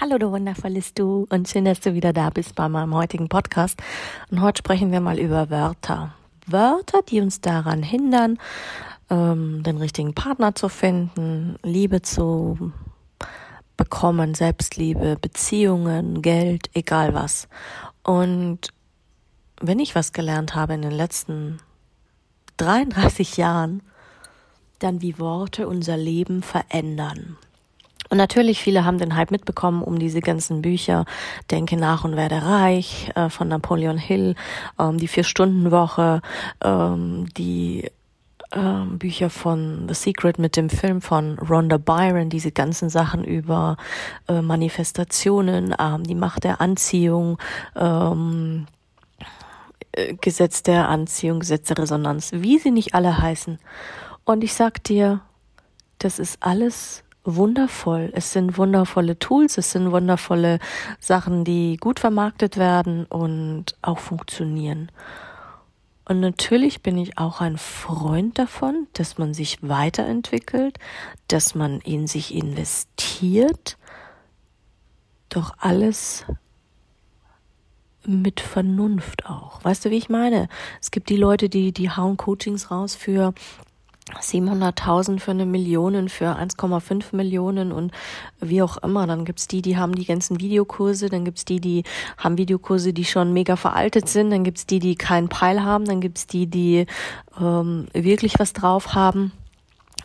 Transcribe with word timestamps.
Hallo, 0.00 0.16
du 0.16 0.30
wundervolles 0.30 0.94
Du 0.94 1.26
und 1.28 1.48
schön, 1.48 1.64
dass 1.64 1.80
du 1.80 1.92
wieder 1.92 2.12
da 2.12 2.30
bist 2.30 2.54
bei 2.54 2.68
meinem 2.68 2.94
heutigen 2.94 3.28
Podcast. 3.28 3.82
Und 4.30 4.40
heute 4.40 4.58
sprechen 4.58 4.92
wir 4.92 5.00
mal 5.00 5.18
über 5.18 5.50
Wörter. 5.50 6.14
Wörter, 6.46 7.02
die 7.02 7.20
uns 7.20 7.40
daran 7.40 7.82
hindern, 7.82 8.38
ähm, 9.10 9.64
den 9.64 9.76
richtigen 9.76 10.14
Partner 10.14 10.54
zu 10.54 10.68
finden, 10.68 11.56
Liebe 11.64 12.00
zu 12.00 12.70
bekommen, 13.76 14.36
Selbstliebe, 14.36 15.16
Beziehungen, 15.20 16.22
Geld, 16.22 16.70
egal 16.74 17.12
was. 17.12 17.48
Und 18.04 18.68
wenn 19.60 19.80
ich 19.80 19.96
was 19.96 20.12
gelernt 20.12 20.54
habe 20.54 20.74
in 20.74 20.82
den 20.82 20.92
letzten 20.92 21.58
33 22.58 23.36
Jahren, 23.36 23.82
dann 24.78 25.02
wie 25.02 25.18
Worte 25.18 25.66
unser 25.66 25.96
Leben 25.96 26.44
verändern. 26.44 27.36
Und 28.08 28.18
natürlich, 28.18 28.60
viele 28.60 28.84
haben 28.84 28.98
den 28.98 29.16
Hype 29.16 29.30
mitbekommen 29.30 29.82
um 29.82 29.98
diese 29.98 30.20
ganzen 30.20 30.62
Bücher. 30.62 31.04
Denke 31.50 31.76
nach 31.76 32.04
und 32.04 32.16
werde 32.16 32.42
reich 32.42 33.10
äh, 33.14 33.28
von 33.28 33.48
Napoleon 33.48 33.98
Hill, 33.98 34.34
ähm, 34.78 34.98
die 34.98 35.08
Vier-Stunden-Woche, 35.08 36.22
ähm, 36.62 37.28
die 37.36 37.90
ähm, 38.52 38.98
Bücher 38.98 39.28
von 39.28 39.88
The 39.88 39.94
Secret 39.94 40.38
mit 40.38 40.56
dem 40.56 40.70
Film 40.70 41.02
von 41.02 41.38
Rhonda 41.38 41.76
Byron, 41.76 42.30
diese 42.30 42.50
ganzen 42.50 42.88
Sachen 42.88 43.24
über 43.24 43.76
äh, 44.26 44.40
Manifestationen, 44.40 45.74
ähm, 45.78 46.04
die 46.04 46.14
Macht 46.14 46.44
der 46.44 46.60
Anziehung, 46.60 47.38
ähm, 47.76 48.66
äh, 49.92 50.14
Gesetz 50.14 50.62
der 50.62 50.88
Anziehung, 50.88 51.40
Gesetz 51.40 51.68
der 51.68 51.78
Resonanz, 51.78 52.30
wie 52.32 52.58
sie 52.58 52.70
nicht 52.70 52.94
alle 52.94 53.20
heißen. 53.20 53.58
Und 54.24 54.42
ich 54.42 54.54
sag 54.54 54.82
dir, 54.84 55.20
das 55.98 56.18
ist 56.18 56.38
alles 56.40 57.04
wundervoll. 57.36 58.10
Es 58.14 58.32
sind 58.32 58.58
wundervolle 58.58 59.18
Tools, 59.18 59.58
es 59.58 59.72
sind 59.72 59.90
wundervolle 59.90 60.58
Sachen, 61.00 61.44
die 61.44 61.76
gut 61.76 62.00
vermarktet 62.00 62.56
werden 62.56 63.04
und 63.06 63.76
auch 63.82 63.98
funktionieren. 63.98 64.90
Und 66.04 66.20
natürlich 66.20 66.82
bin 66.82 66.96
ich 66.96 67.18
auch 67.18 67.42
ein 67.42 67.58
Freund 67.58 68.38
davon, 68.38 68.86
dass 68.94 69.18
man 69.18 69.34
sich 69.34 69.58
weiterentwickelt, 69.60 70.78
dass 71.28 71.54
man 71.54 71.80
in 71.80 72.06
sich 72.06 72.34
investiert, 72.34 73.76
doch 75.28 75.52
alles 75.58 76.24
mit 78.06 78.40
Vernunft 78.40 79.26
auch. 79.26 79.62
Weißt 79.62 79.84
du, 79.84 79.90
wie 79.90 79.98
ich 79.98 80.08
meine? 80.08 80.48
Es 80.80 80.90
gibt 80.90 81.10
die 81.10 81.16
Leute, 81.18 81.50
die, 81.50 81.72
die 81.72 81.90
hauen 81.90 82.16
Coachings 82.16 82.70
raus 82.70 82.94
für 82.94 83.34
700.000 84.14 85.20
für 85.20 85.30
eine 85.30 85.46
Million, 85.46 86.08
für 86.08 86.36
1,5 86.36 87.14
Millionen 87.14 87.72
und 87.72 87.92
wie 88.40 88.62
auch 88.62 88.76
immer. 88.78 89.06
Dann 89.06 89.24
gibt's 89.24 89.48
die, 89.48 89.62
die 89.62 89.76
haben 89.76 89.94
die 89.94 90.04
ganzen 90.04 90.40
Videokurse, 90.40 91.08
dann 91.08 91.24
gibt's 91.24 91.44
die, 91.44 91.60
die 91.60 91.84
haben 92.16 92.38
Videokurse, 92.38 92.92
die 92.92 93.04
schon 93.04 93.32
mega 93.32 93.56
veraltet 93.56 94.08
sind, 94.08 94.30
dann 94.30 94.44
gibt's 94.44 94.66
die, 94.66 94.78
die 94.78 94.96
keinen 94.96 95.28
Peil 95.28 95.62
haben, 95.62 95.84
dann 95.84 96.00
gibt's 96.00 96.26
die, 96.26 96.46
die 96.46 96.86
ähm, 97.40 97.86
wirklich 97.92 98.38
was 98.38 98.52
drauf 98.52 98.94
haben. 98.94 99.32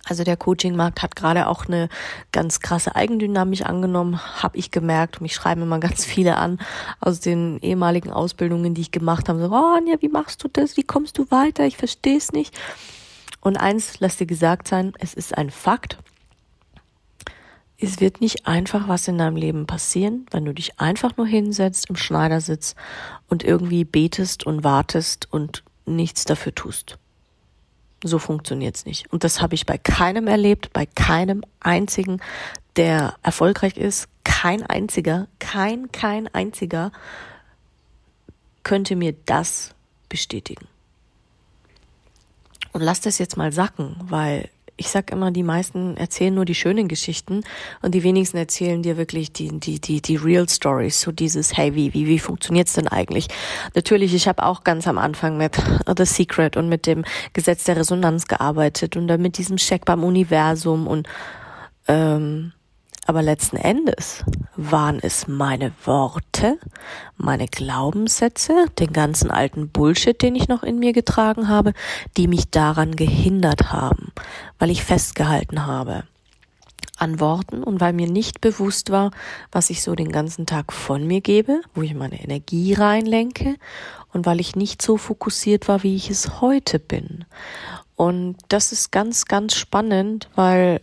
Also 0.06 0.26
der 0.26 0.36
Coaching-Markt 0.36 1.02
hat 1.02 1.16
gerade 1.16 1.48
auch 1.48 1.66
eine 1.66 1.88
ganz 2.34 2.60
krasse 2.60 2.94
Eigendynamik 2.96 3.66
angenommen, 3.66 4.20
habe 4.44 4.58
ich 4.58 4.70
gemerkt. 4.70 5.22
Mich 5.22 5.34
schreiben 5.34 5.62
immer 5.62 5.80
ganz 5.80 6.04
viele 6.04 6.36
an 6.36 6.60
aus 7.00 7.22
den 7.22 7.58
ehemaligen 7.62 8.12
Ausbildungen, 8.12 8.74
die 8.74 8.82
ich 8.82 8.92
gemacht 8.92 9.30
habe. 9.30 9.40
So, 9.40 9.50
oh 9.50 9.76
Anja, 9.78 9.96
wie 10.02 10.10
machst 10.10 10.44
du 10.44 10.50
das? 10.50 10.76
Wie 10.76 10.84
kommst 10.84 11.18
du 11.18 11.32
weiter? 11.32 11.66
Ich 11.66 11.78
verstehe 11.78 12.18
es 12.18 12.34
nicht. 12.34 12.54
Und 13.44 13.58
eins, 13.58 14.00
lass 14.00 14.16
dir 14.16 14.26
gesagt 14.26 14.70
sein, 14.70 14.94
es 15.00 15.14
ist 15.14 15.38
ein 15.38 15.52
Fakt. 15.52 15.98
Es 17.78 18.00
wird 18.00 18.22
nicht 18.22 18.48
einfach 18.48 18.88
was 18.88 19.10
in 19.10 19.18
deinem 19.18 19.36
Leben 19.36 19.68
passieren, 19.68 20.26
wenn 20.32 20.46
du 20.46 20.54
dich 20.54 20.80
einfach 20.80 21.18
nur 21.18 21.28
hinsetzt 21.28 21.90
im 21.90 21.98
Schneidersitz 21.98 22.74
und 23.28 23.44
irgendwie 23.44 23.84
betest 23.84 24.46
und 24.46 24.64
wartest 24.64 25.28
und 25.30 25.66
nichts 25.86 26.24
dafür 26.24 26.56
tust. 26.56 26.98
So 28.02 28.18
funktioniert's 28.18 28.86
nicht. 28.86 29.12
Und 29.12 29.26
das 29.26 29.42
habe 29.42 29.56
ich 29.56 29.66
bei 29.66 29.78
keinem 29.78 30.28
erlebt, 30.28 30.72
bei 30.72 30.86
keinem 30.86 31.44
einzigen, 31.60 32.22
der 32.78 33.16
erfolgreich 33.24 33.76
ist. 33.76 34.08
Kein 34.24 34.64
einziger, 34.64 35.28
kein, 35.40 35.92
kein 35.92 36.34
einziger 36.34 36.94
könnte 38.64 38.96
mir 38.96 39.14
das 39.26 39.76
bestätigen. 40.08 40.68
Und 42.74 42.82
lass 42.82 43.02
das 43.02 43.20
jetzt 43.20 43.38
mal 43.38 43.52
sacken, 43.52 43.96
weil 44.04 44.50
ich 44.76 44.90
sag 44.90 45.12
immer, 45.12 45.32
die 45.32 45.44
meisten 45.44 45.96
erzählen 45.98 46.34
nur 46.34 46.46
die 46.46 46.56
schönen 46.56 46.88
Geschichten 46.88 47.44
und 47.84 47.94
die 47.94 48.04
wenigsten 48.04 48.38
erzählen 48.38 48.82
dir 48.82 48.98
wirklich 48.98 49.32
die 49.32 49.60
die 49.60 49.80
die 49.80 50.02
die 50.02 50.16
Real 50.16 50.50
Stories, 50.50 51.00
so 51.00 51.12
dieses 51.12 51.56
hey 51.56 51.76
wie 51.76 51.94
wie 51.94 52.08
wie 52.08 52.20
funktioniert's 52.20 52.74
denn 52.74 52.88
eigentlich? 52.88 53.28
Natürlich, 53.76 54.16
ich 54.16 54.28
habe 54.28 54.44
auch 54.44 54.64
ganz 54.64 54.88
am 54.88 54.98
Anfang 54.98 55.38
mit 55.38 55.62
The 55.96 56.06
Secret 56.06 56.58
und 56.58 56.70
mit 56.70 56.88
dem 56.88 57.06
Gesetz 57.34 57.66
der 57.66 57.78
Resonanz 57.78 58.28
gearbeitet 58.28 58.98
und 58.98 59.08
dann 59.08 59.22
mit 59.22 59.38
diesem 59.38 59.58
Check 59.58 59.86
beim 59.86 60.04
Universum 60.04 60.88
und 60.88 61.08
ähm, 61.88 62.54
aber 63.06 63.22
letzten 63.22 63.58
Endes 63.58 64.24
waren 64.56 65.00
es 65.02 65.28
meine 65.28 65.72
Worte, 65.86 66.58
meine 67.18 67.48
Glaubenssätze, 67.48 68.68
den 68.80 68.94
ganzen 68.94 69.32
alten 69.32 69.70
Bullshit, 69.70 70.22
den 70.22 70.36
ich 70.36 70.48
noch 70.48 70.64
in 70.64 70.80
mir 70.80 70.94
getragen 70.94 71.48
habe, 71.50 71.74
die 72.18 72.28
mich 72.28 72.50
daran 72.50 72.96
gehindert 72.96 73.72
haben, 73.72 74.12
weil 74.60 74.70
ich 74.70 74.84
festgehalten 74.84 75.66
habe 75.66 76.04
an 76.98 77.20
Worten 77.20 77.64
und 77.64 77.82
weil 77.82 77.94
mir 77.94 78.08
nicht 78.08 78.40
bewusst 78.40 78.92
war, 78.92 79.12
was 79.52 79.70
ich 79.70 79.82
so 79.82 79.96
den 79.96 80.12
ganzen 80.12 80.46
Tag 80.46 80.72
von 80.72 81.06
mir 81.06 81.22
gebe, 81.22 81.62
wo 81.74 81.82
ich 81.82 81.96
meine 81.96 82.22
Energie 82.24 82.74
reinlenke 82.74 83.56
und 84.14 84.26
weil 84.26 84.40
ich 84.40 84.56
nicht 84.56 84.82
so 84.82 84.98
fokussiert 84.98 85.68
war, 85.68 85.84
wie 85.84 85.96
ich 85.96 86.10
es 86.10 86.40
heute 86.40 86.80
bin. 86.80 87.26
Und 87.96 88.38
das 88.48 88.72
ist 88.72 88.92
ganz, 88.92 89.26
ganz 89.26 89.56
spannend, 89.56 90.30
weil 90.36 90.82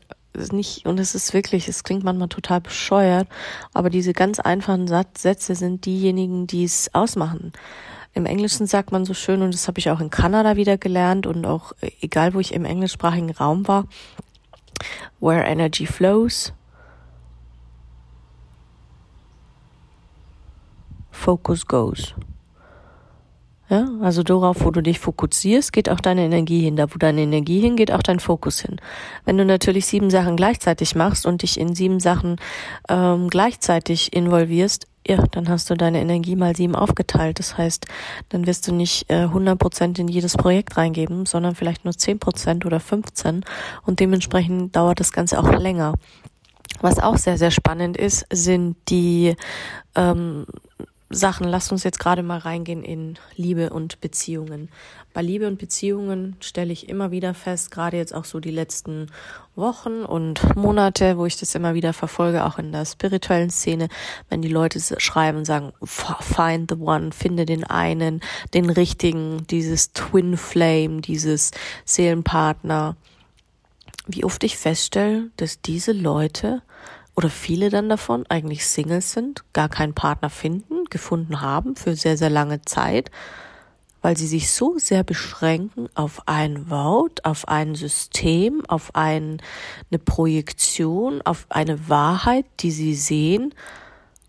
nicht, 0.52 0.86
und 0.86 1.00
es 1.00 1.14
ist 1.14 1.34
wirklich, 1.34 1.68
es 1.68 1.84
klingt 1.84 2.04
manchmal 2.04 2.28
total 2.28 2.60
bescheuert, 2.60 3.28
aber 3.74 3.90
diese 3.90 4.12
ganz 4.12 4.40
einfachen 4.40 4.86
Sätze 4.86 5.54
sind 5.54 5.86
diejenigen, 5.86 6.46
die 6.46 6.64
es 6.64 6.94
ausmachen. 6.94 7.52
Im 8.12 8.26
Englischen 8.26 8.66
sagt 8.66 8.90
man 8.92 9.04
so 9.04 9.14
schön, 9.14 9.42
und 9.42 9.54
das 9.54 9.68
habe 9.68 9.78
ich 9.78 9.90
auch 9.90 10.00
in 10.00 10.10
Kanada 10.10 10.56
wieder 10.56 10.78
gelernt 10.78 11.26
und 11.26 11.46
auch 11.46 11.72
egal, 12.00 12.34
wo 12.34 12.40
ich 12.40 12.54
im 12.54 12.64
englischsprachigen 12.64 13.30
Raum 13.30 13.68
war, 13.68 13.86
where 15.20 15.44
energy 15.44 15.86
flows, 15.86 16.52
focus 21.10 21.66
goes. 21.66 22.14
Ja, 23.70 23.88
also 24.00 24.24
darauf, 24.24 24.64
wo 24.64 24.72
du 24.72 24.82
dich 24.82 24.98
fokussierst, 24.98 25.72
geht 25.72 25.88
auch 25.88 26.00
deine 26.00 26.24
Energie 26.24 26.60
hin. 26.60 26.74
Da, 26.74 26.92
wo 26.92 26.98
deine 26.98 27.20
Energie 27.20 27.60
hingeht, 27.60 27.92
auch 27.92 28.02
dein 28.02 28.18
Fokus 28.18 28.60
hin. 28.60 28.80
Wenn 29.24 29.38
du 29.38 29.44
natürlich 29.44 29.86
sieben 29.86 30.10
Sachen 30.10 30.34
gleichzeitig 30.34 30.96
machst 30.96 31.24
und 31.24 31.42
dich 31.42 31.58
in 31.58 31.76
sieben 31.76 32.00
Sachen 32.00 32.36
ähm, 32.88 33.28
gleichzeitig 33.30 34.12
involvierst, 34.12 34.88
ja, 35.06 35.24
dann 35.30 35.48
hast 35.48 35.70
du 35.70 35.76
deine 35.76 36.00
Energie 36.00 36.34
mal 36.34 36.56
sieben 36.56 36.74
aufgeteilt. 36.74 37.38
Das 37.38 37.56
heißt, 37.56 37.86
dann 38.30 38.48
wirst 38.48 38.66
du 38.66 38.74
nicht 38.74 39.08
äh, 39.08 39.26
100% 39.26 40.00
in 40.00 40.08
jedes 40.08 40.36
Projekt 40.36 40.76
reingeben, 40.76 41.24
sondern 41.24 41.54
vielleicht 41.54 41.84
nur 41.84 41.94
10% 41.94 42.66
oder 42.66 42.80
15 42.80 43.44
und 43.86 44.00
dementsprechend 44.00 44.74
dauert 44.74 44.98
das 44.98 45.12
Ganze 45.12 45.38
auch 45.38 45.52
länger. 45.52 45.94
Was 46.80 46.98
auch 46.98 47.18
sehr, 47.18 47.38
sehr 47.38 47.50
spannend 47.52 47.96
ist, 47.96 48.26
sind 48.32 48.76
die 48.88 49.36
ähm, 49.94 50.46
Sachen. 51.10 51.48
Lasst 51.48 51.72
uns 51.72 51.82
jetzt 51.82 51.98
gerade 51.98 52.22
mal 52.22 52.38
reingehen 52.38 52.84
in 52.84 53.18
Liebe 53.34 53.70
und 53.70 54.00
Beziehungen. 54.00 54.68
Bei 55.12 55.22
Liebe 55.22 55.48
und 55.48 55.58
Beziehungen 55.58 56.36
stelle 56.38 56.72
ich 56.72 56.88
immer 56.88 57.10
wieder 57.10 57.34
fest, 57.34 57.72
gerade 57.72 57.96
jetzt 57.96 58.14
auch 58.14 58.24
so 58.24 58.38
die 58.38 58.52
letzten 58.52 59.10
Wochen 59.56 60.04
und 60.04 60.54
Monate, 60.54 61.18
wo 61.18 61.26
ich 61.26 61.36
das 61.36 61.56
immer 61.56 61.74
wieder 61.74 61.92
verfolge, 61.92 62.44
auch 62.44 62.58
in 62.58 62.70
der 62.70 62.86
spirituellen 62.86 63.50
Szene, 63.50 63.88
wenn 64.28 64.40
die 64.40 64.48
Leute 64.48 64.80
schreiben 65.00 65.38
und 65.38 65.44
sagen, 65.44 65.72
find 65.82 66.70
the 66.70 66.76
one, 66.76 67.10
finde 67.10 67.44
den 67.44 67.64
einen, 67.64 68.20
den 68.54 68.70
richtigen, 68.70 69.44
dieses 69.48 69.92
Twin 69.92 70.36
Flame, 70.36 71.00
dieses 71.00 71.50
Seelenpartner. 71.84 72.94
Wie 74.06 74.24
oft 74.24 74.44
ich 74.44 74.56
feststelle, 74.56 75.30
dass 75.36 75.60
diese 75.60 75.90
Leute 75.90 76.62
oder 77.14 77.28
viele 77.28 77.70
dann 77.70 77.88
davon 77.88 78.24
eigentlich 78.28 78.66
Singles 78.66 79.12
sind, 79.12 79.44
gar 79.52 79.68
keinen 79.68 79.94
Partner 79.94 80.30
finden, 80.30 80.84
gefunden 80.90 81.40
haben 81.40 81.76
für 81.76 81.94
sehr, 81.96 82.16
sehr 82.16 82.30
lange 82.30 82.62
Zeit, 82.62 83.10
weil 84.02 84.16
sie 84.16 84.26
sich 84.26 84.50
so 84.50 84.78
sehr 84.78 85.04
beschränken 85.04 85.88
auf 85.94 86.22
ein 86.26 86.70
Wort, 86.70 87.24
auf 87.24 87.48
ein 87.48 87.74
System, 87.74 88.64
auf 88.66 88.94
ein, 88.94 89.42
eine 89.90 89.98
Projektion, 89.98 91.20
auf 91.22 91.46
eine 91.50 91.88
Wahrheit, 91.88 92.46
die 92.60 92.70
sie 92.70 92.94
sehen 92.94 93.54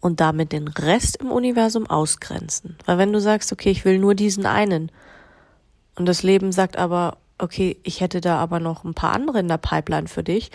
und 0.02 0.20
damit 0.20 0.52
den 0.52 0.68
Rest 0.68 1.18
im 1.18 1.32
Universum 1.32 1.88
ausgrenzen. 1.88 2.76
Weil 2.86 2.98
wenn 2.98 3.14
du 3.14 3.22
sagst, 3.22 3.54
okay, 3.54 3.70
ich 3.70 3.86
will 3.86 4.00
nur 4.00 4.16
diesen 4.16 4.46
einen 4.46 4.92
und 5.96 6.08
das 6.08 6.24
Leben 6.24 6.52
sagt 6.52 6.78
aber, 6.78 7.18
okay, 7.42 7.78
ich 7.84 8.02
hätte 8.02 8.22
da 8.22 8.38
aber 8.38 8.60
noch 8.60 8.84
ein 8.84 8.94
paar 8.94 9.14
andere 9.14 9.40
in 9.40 9.48
der 9.48 9.58
Pipeline 9.58 10.08
für 10.08 10.24
dich, 10.24 10.52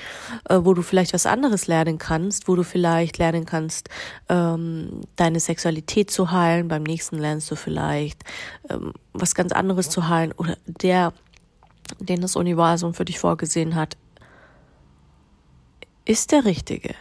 äh, 0.48 0.58
wo 0.62 0.74
du 0.74 0.82
vielleicht 0.82 1.12
was 1.12 1.26
anderes 1.26 1.66
lernen 1.66 1.98
kannst, 1.98 2.48
wo 2.48 2.54
du 2.54 2.62
vielleicht 2.62 3.18
lernen 3.18 3.44
kannst, 3.44 3.88
ähm, 4.28 5.02
deine 5.16 5.40
Sexualität 5.40 6.10
zu 6.10 6.30
heilen. 6.30 6.68
Beim 6.68 6.84
nächsten 6.84 7.18
lernst 7.18 7.50
du 7.50 7.56
vielleicht 7.56 8.22
ähm, 8.70 8.92
was 9.12 9.34
ganz 9.34 9.52
anderes 9.52 9.90
zu 9.90 10.08
heilen. 10.08 10.32
Oder 10.32 10.56
der, 10.66 11.12
den 11.98 12.20
das 12.20 12.36
Universum 12.36 12.94
für 12.94 13.04
dich 13.04 13.18
vorgesehen 13.18 13.74
hat, 13.74 13.96
ist 16.04 16.30
der 16.30 16.44
richtige 16.44 16.94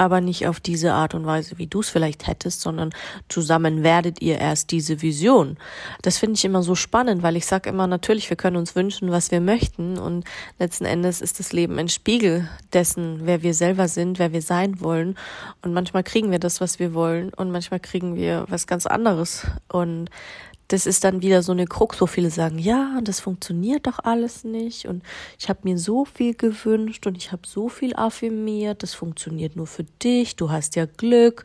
aber 0.00 0.22
nicht 0.22 0.46
auf 0.46 0.60
diese 0.60 0.94
Art 0.94 1.12
und 1.12 1.26
Weise, 1.26 1.58
wie 1.58 1.66
du 1.66 1.80
es 1.80 1.90
vielleicht 1.90 2.26
hättest, 2.26 2.62
sondern 2.62 2.88
zusammen 3.28 3.82
werdet 3.82 4.22
ihr 4.22 4.38
erst 4.38 4.70
diese 4.70 5.02
Vision. 5.02 5.58
Das 6.00 6.16
finde 6.16 6.36
ich 6.36 6.44
immer 6.46 6.62
so 6.62 6.74
spannend, 6.74 7.22
weil 7.22 7.36
ich 7.36 7.44
sage 7.44 7.68
immer, 7.68 7.86
natürlich, 7.86 8.30
wir 8.30 8.38
können 8.38 8.56
uns 8.56 8.74
wünschen, 8.74 9.10
was 9.10 9.30
wir 9.30 9.42
möchten 9.42 9.98
und 9.98 10.24
letzten 10.58 10.86
Endes 10.86 11.20
ist 11.20 11.38
das 11.38 11.52
Leben 11.52 11.78
ein 11.78 11.90
Spiegel 11.90 12.48
dessen, 12.72 13.26
wer 13.26 13.42
wir 13.42 13.52
selber 13.52 13.88
sind, 13.88 14.18
wer 14.18 14.32
wir 14.32 14.40
sein 14.40 14.80
wollen 14.80 15.18
und 15.60 15.74
manchmal 15.74 16.02
kriegen 16.02 16.30
wir 16.30 16.38
das, 16.38 16.62
was 16.62 16.78
wir 16.78 16.94
wollen 16.94 17.34
und 17.34 17.50
manchmal 17.50 17.80
kriegen 17.80 18.16
wir 18.16 18.46
was 18.48 18.66
ganz 18.66 18.86
anderes 18.86 19.46
und 19.68 20.08
das 20.72 20.86
ist 20.86 21.02
dann 21.02 21.20
wieder 21.20 21.42
so 21.42 21.50
eine 21.50 21.66
Krux, 21.66 22.00
wo 22.00 22.06
viele 22.06 22.30
sagen, 22.30 22.58
ja, 22.58 23.00
das 23.02 23.18
funktioniert 23.18 23.88
doch 23.88 23.98
alles 23.98 24.44
nicht. 24.44 24.86
Und 24.86 25.02
ich 25.36 25.48
habe 25.48 25.60
mir 25.64 25.76
so 25.76 26.04
viel 26.04 26.34
gewünscht 26.34 27.06
und 27.08 27.16
ich 27.16 27.32
habe 27.32 27.42
so 27.44 27.68
viel 27.68 27.94
affirmiert, 27.96 28.84
das 28.84 28.94
funktioniert 28.94 29.56
nur 29.56 29.66
für 29.66 29.84
dich, 30.02 30.36
du 30.36 30.50
hast 30.50 30.76
ja 30.76 30.86
Glück 30.86 31.44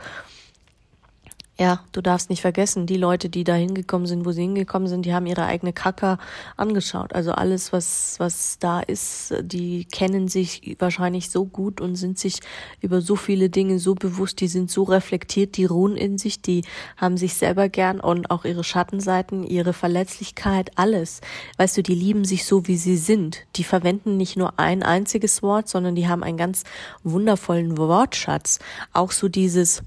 ja, 1.57 1.80
du 1.94 2.02
darfst 2.02 2.30
nicht 2.30 2.42
vergessen, 2.42 2.86
die 2.86 2.98
Leute, 2.98 3.30
die 3.30 3.46
da 3.46 3.54
hingekommen 3.54 4.07
sind, 4.07 4.25
wo 4.25 4.34
sie 4.34 4.42
hingekommen 4.42 4.90
sind, 4.90 5.06
die 5.06 5.13
haben 5.13 5.25
ihre 5.25 5.46
eigene 5.46 5.72
Kacke 5.72 6.18
angeschaut. 6.57 7.13
Also 7.13 7.31
alles, 7.31 7.72
was, 7.72 8.16
was 8.19 8.60
da 8.60 8.81
ist, 8.81 9.34
die 9.42 9.86
kennen 9.86 10.28
sich 10.28 10.75
wahrscheinlich 10.80 11.30
so 11.30 11.46
gut 11.46 11.80
und 11.80 11.96
sind 11.96 12.19
sich 12.19 12.40
über 12.81 13.00
so 13.00 13.16
viele 13.16 13.50
Dinge 13.50 13.80
so 13.80 13.96
bewusst, 13.96 14.42
die 14.42 14.50
sind 14.50 14.69
so 14.69 14.84
reflektiert, 14.84 15.56
die 15.56 15.63
ruhen 15.63 15.96
in 15.96 16.18
sich, 16.18 16.42
die 16.42 16.66
haben 16.98 17.16
sich 17.16 17.36
selber 17.36 17.69
gern 17.69 18.02
und 18.02 18.31
auch 18.31 18.44
ihre 18.44 18.66
Schattenseiten, 18.66 19.46
ihre 19.46 19.72
Verletzlichkeit, 19.72 20.72
alles. 20.75 21.22
Weißt 21.57 21.78
du, 21.78 21.84
die 21.84 21.96
lieben 21.96 22.25
sich 22.25 22.44
so, 22.44 22.68
wie 22.68 22.78
sie 22.78 22.98
sind. 22.98 23.46
Die 23.56 23.63
verwenden 23.63 24.18
nicht 24.18 24.36
nur 24.36 24.60
ein 24.60 24.84
einziges 24.84 25.42
Wort, 25.42 25.69
sondern 25.69 25.96
die 25.96 26.10
haben 26.10 26.24
einen 26.24 26.38
ganz 26.38 26.66
wundervollen 27.04 27.78
Wortschatz. 27.78 28.60
Auch 28.92 29.12
so 29.12 29.30
dieses, 29.30 29.84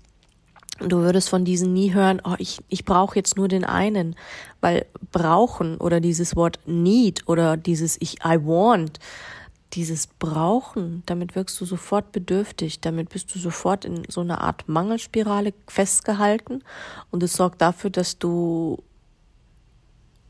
Du 0.81 0.99
würdest 0.99 1.29
von 1.29 1.45
diesen 1.45 1.73
nie 1.73 1.93
hören, 1.93 2.23
oh, 2.25 2.37
ich, 2.39 2.61
ich 2.69 2.85
brauche 2.85 3.17
jetzt 3.17 3.37
nur 3.37 3.49
den 3.49 3.65
einen, 3.65 4.15
weil 4.61 4.87
brauchen 5.11 5.77
oder 5.79 6.01
dieses 6.01 6.37
Wort 6.37 6.61
need 6.67 7.27
oder 7.27 7.57
dieses 7.57 8.01
ich 8.01 8.25
I 8.25 8.39
want, 8.45 9.01
dieses 9.73 10.07
brauchen, 10.07 11.03
damit 11.07 11.35
wirkst 11.35 11.61
du 11.61 11.65
sofort 11.65 12.13
bedürftig, 12.13 12.81
damit 12.81 13.11
bist 13.11 13.35
du 13.35 13.39
sofort 13.39 13.85
in 13.85 14.05
so 14.09 14.21
einer 14.21 14.41
Art 14.41 14.69
Mangelspirale 14.69 15.53
festgehalten. 15.67 16.63
Und 17.11 17.23
es 17.23 17.35
sorgt 17.35 17.61
dafür, 17.61 17.91
dass 17.91 18.19
du 18.19 18.83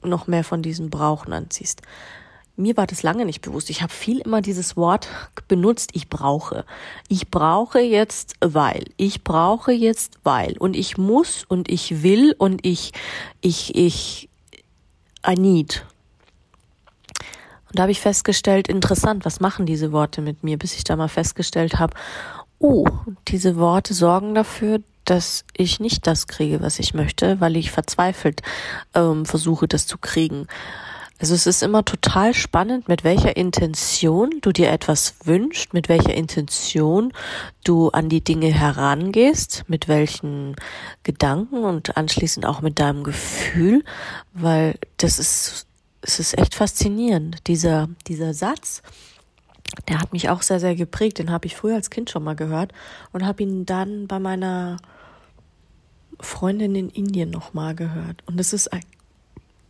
noch 0.03 0.27
mehr 0.27 0.45
von 0.45 0.63
diesem 0.63 0.91
Brauchen 0.91 1.33
anziehst 1.33 1.83
mir 2.59 2.77
war 2.77 2.87
das 2.87 3.03
lange 3.03 3.25
nicht 3.25 3.41
bewusst. 3.41 3.71
Ich 3.71 3.83
habe 3.83 3.93
viel 3.93 4.19
immer 4.19 4.43
dieses 4.43 4.77
Wort 4.77 5.09
benutzt, 5.47 5.91
ich 5.93 6.09
brauche. 6.09 6.65
Ich 7.09 7.31
brauche 7.31 7.81
jetzt, 7.81 8.35
weil. 8.41 8.85
Ich 8.97 9.23
brauche 9.25 9.73
jetzt, 9.73 10.19
weil. 10.25 10.57
Und 10.59 10.77
ich 10.77 10.99
muss 10.99 11.45
und 11.49 11.71
ich 11.71 12.03
will 12.03 12.35
und 12.37 12.67
ich, 12.67 12.93
ich, 13.41 13.75
ich, 13.75 14.29
I 15.27 15.35
need. 15.35 15.87
Und 17.69 17.79
da 17.79 17.83
habe 17.83 17.93
ich 17.93 18.01
festgestellt, 18.01 18.69
interessant, 18.69 19.25
was 19.25 19.41
machen 19.41 19.67
diese 19.67 19.93
Worte 19.93 20.21
mit 20.21 20.43
mir, 20.43 20.59
bis 20.59 20.75
ich 20.75 20.85
da 20.85 20.97
mal 20.97 21.09
festgestellt 21.09 21.79
habe, 21.79 21.95
oh, 22.59 22.87
diese 23.29 23.57
Worte 23.57 23.95
sorgen 23.95 24.35
dafür, 24.35 24.81
dass 25.05 25.45
ich 25.57 25.81
nicht 25.81 26.07
das 26.07 26.27
kriege, 26.27 26.61
was 26.61 26.79
ich 26.79 26.93
möchte, 26.93 27.41
weil 27.41 27.57
ich 27.57 27.71
verzweifelt 27.71 28.43
ähm, 28.95 29.25
versuche, 29.25 29.69
das 29.69 29.87
zu 29.87 29.97
kriegen. 29.97 30.47
Also 31.19 31.35
es 31.35 31.47
ist 31.47 31.63
immer 31.63 31.85
total 31.85 32.33
spannend, 32.33 32.87
mit 32.87 33.03
welcher 33.03 33.37
Intention 33.37 34.31
du 34.41 34.53
dir 34.53 34.71
etwas 34.71 35.17
wünschst, 35.25 35.75
mit 35.75 35.89
welcher 35.89 36.15
Intention 36.15 37.13
du 37.65 37.89
an 37.91 38.09
die 38.09 38.23
Dinge 38.23 38.47
herangehst, 38.47 39.65
mit 39.67 39.89
welchen 39.89 40.55
Gedanken 41.03 41.65
und 41.65 41.97
anschließend 41.97 42.47
auch 42.47 42.61
mit 42.61 42.79
deinem 42.79 43.03
Gefühl, 43.03 43.85
weil 44.33 44.77
das 44.97 45.19
ist, 45.19 45.67
es 46.03 46.21
ist 46.21 46.39
echt 46.39 46.55
faszinierend. 46.55 47.49
Dieser, 47.49 47.89
dieser 48.07 48.33
Satz, 48.33 48.83
der 49.89 50.01
hat 50.01 50.13
mich 50.13 50.29
auch 50.29 50.43
sehr, 50.43 50.61
sehr 50.61 50.77
geprägt. 50.77 51.19
Den 51.19 51.33
habe 51.33 51.47
ich 51.47 51.57
früher 51.57 51.75
als 51.75 51.91
Kind 51.91 52.11
schon 52.11 52.23
mal 52.23 52.37
gehört 52.37 52.73
und 53.13 53.27
habe 53.27 53.43
ihn 53.43 53.67
dann 53.67 54.07
bei 54.07 54.21
meiner 54.21 54.77
Freundin 56.21 56.77
in 56.77 56.91
Indien 56.91 57.31
nochmal 57.31 57.75
gehört. 57.75 58.23
Und 58.27 58.39
es 58.41 58.53
ist 58.53 58.71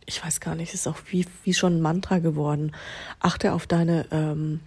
ich 0.09 0.25
weiß 0.25 0.39
gar 0.39 0.55
nicht, 0.55 0.73
ist 0.73 0.87
auch 0.87 0.97
wie, 1.11 1.25
wie 1.43 1.53
schon 1.53 1.77
ein 1.77 1.81
Mantra 1.81 2.17
geworden. 2.17 2.71
Achte 3.19 3.53
auf 3.53 3.67
deine 3.67 4.07
ähm, 4.11 4.59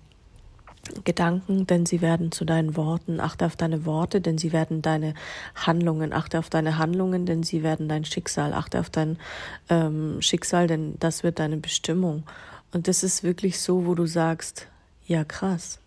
Gedanken, 1.04 1.66
denn 1.66 1.84
sie 1.84 2.00
werden 2.00 2.30
zu 2.30 2.44
deinen 2.44 2.76
Worten. 2.76 3.18
Achte 3.18 3.46
auf 3.46 3.56
deine 3.56 3.84
Worte, 3.84 4.20
denn 4.20 4.38
sie 4.38 4.52
werden 4.52 4.82
deine 4.82 5.14
Handlungen. 5.56 6.12
Achte 6.12 6.38
auf 6.38 6.48
deine 6.48 6.78
Handlungen, 6.78 7.26
denn 7.26 7.42
sie 7.42 7.64
werden 7.64 7.88
dein 7.88 8.04
Schicksal. 8.04 8.54
Achte 8.54 8.78
auf 8.78 8.88
dein 8.88 9.18
ähm, 9.68 10.22
Schicksal, 10.22 10.68
denn 10.68 10.94
das 11.00 11.24
wird 11.24 11.40
deine 11.40 11.56
Bestimmung. 11.56 12.22
Und 12.72 12.86
das 12.86 13.02
ist 13.02 13.24
wirklich 13.24 13.60
so, 13.60 13.84
wo 13.84 13.96
du 13.96 14.06
sagst, 14.06 14.68
ja 15.06 15.24
krass. 15.24 15.80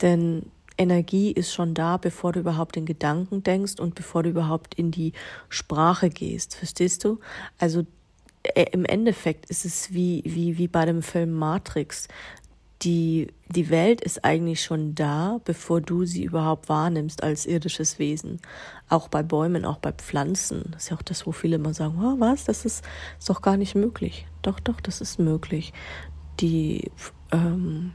Denn 0.00 0.50
Energie 0.76 1.30
ist 1.30 1.52
schon 1.54 1.74
da, 1.74 1.98
bevor 1.98 2.32
du 2.32 2.40
überhaupt 2.40 2.76
in 2.76 2.86
Gedanken 2.86 3.44
denkst 3.44 3.78
und 3.78 3.94
bevor 3.94 4.24
du 4.24 4.30
überhaupt 4.30 4.74
in 4.74 4.90
die 4.90 5.12
Sprache 5.48 6.10
gehst. 6.10 6.56
Verstehst 6.56 7.04
du? 7.04 7.20
Also 7.58 7.86
im 8.72 8.84
Endeffekt 8.84 9.46
ist 9.50 9.64
es 9.64 9.92
wie, 9.92 10.22
wie, 10.24 10.58
wie 10.58 10.68
bei 10.68 10.84
dem 10.84 11.02
Film 11.02 11.32
Matrix. 11.32 12.08
Die, 12.82 13.28
die 13.48 13.70
Welt 13.70 14.00
ist 14.00 14.24
eigentlich 14.24 14.62
schon 14.62 14.96
da, 14.96 15.38
bevor 15.44 15.80
du 15.80 16.04
sie 16.04 16.24
überhaupt 16.24 16.68
wahrnimmst 16.68 17.22
als 17.22 17.46
irdisches 17.46 18.00
Wesen. 18.00 18.40
Auch 18.88 19.06
bei 19.06 19.22
Bäumen, 19.22 19.64
auch 19.64 19.78
bei 19.78 19.92
Pflanzen. 19.92 20.70
Das 20.72 20.84
ist 20.84 20.90
ja 20.90 20.96
auch 20.96 21.02
das, 21.02 21.24
wo 21.24 21.30
viele 21.30 21.56
immer 21.56 21.74
sagen, 21.74 22.02
oh, 22.02 22.18
was, 22.18 22.44
das 22.44 22.64
ist, 22.64 22.84
ist 23.20 23.30
doch 23.30 23.40
gar 23.40 23.56
nicht 23.56 23.76
möglich. 23.76 24.26
Doch, 24.42 24.58
doch, 24.58 24.80
das 24.80 25.00
ist 25.00 25.20
möglich. 25.20 25.72
Die, 26.40 26.90
ähm, 27.30 27.92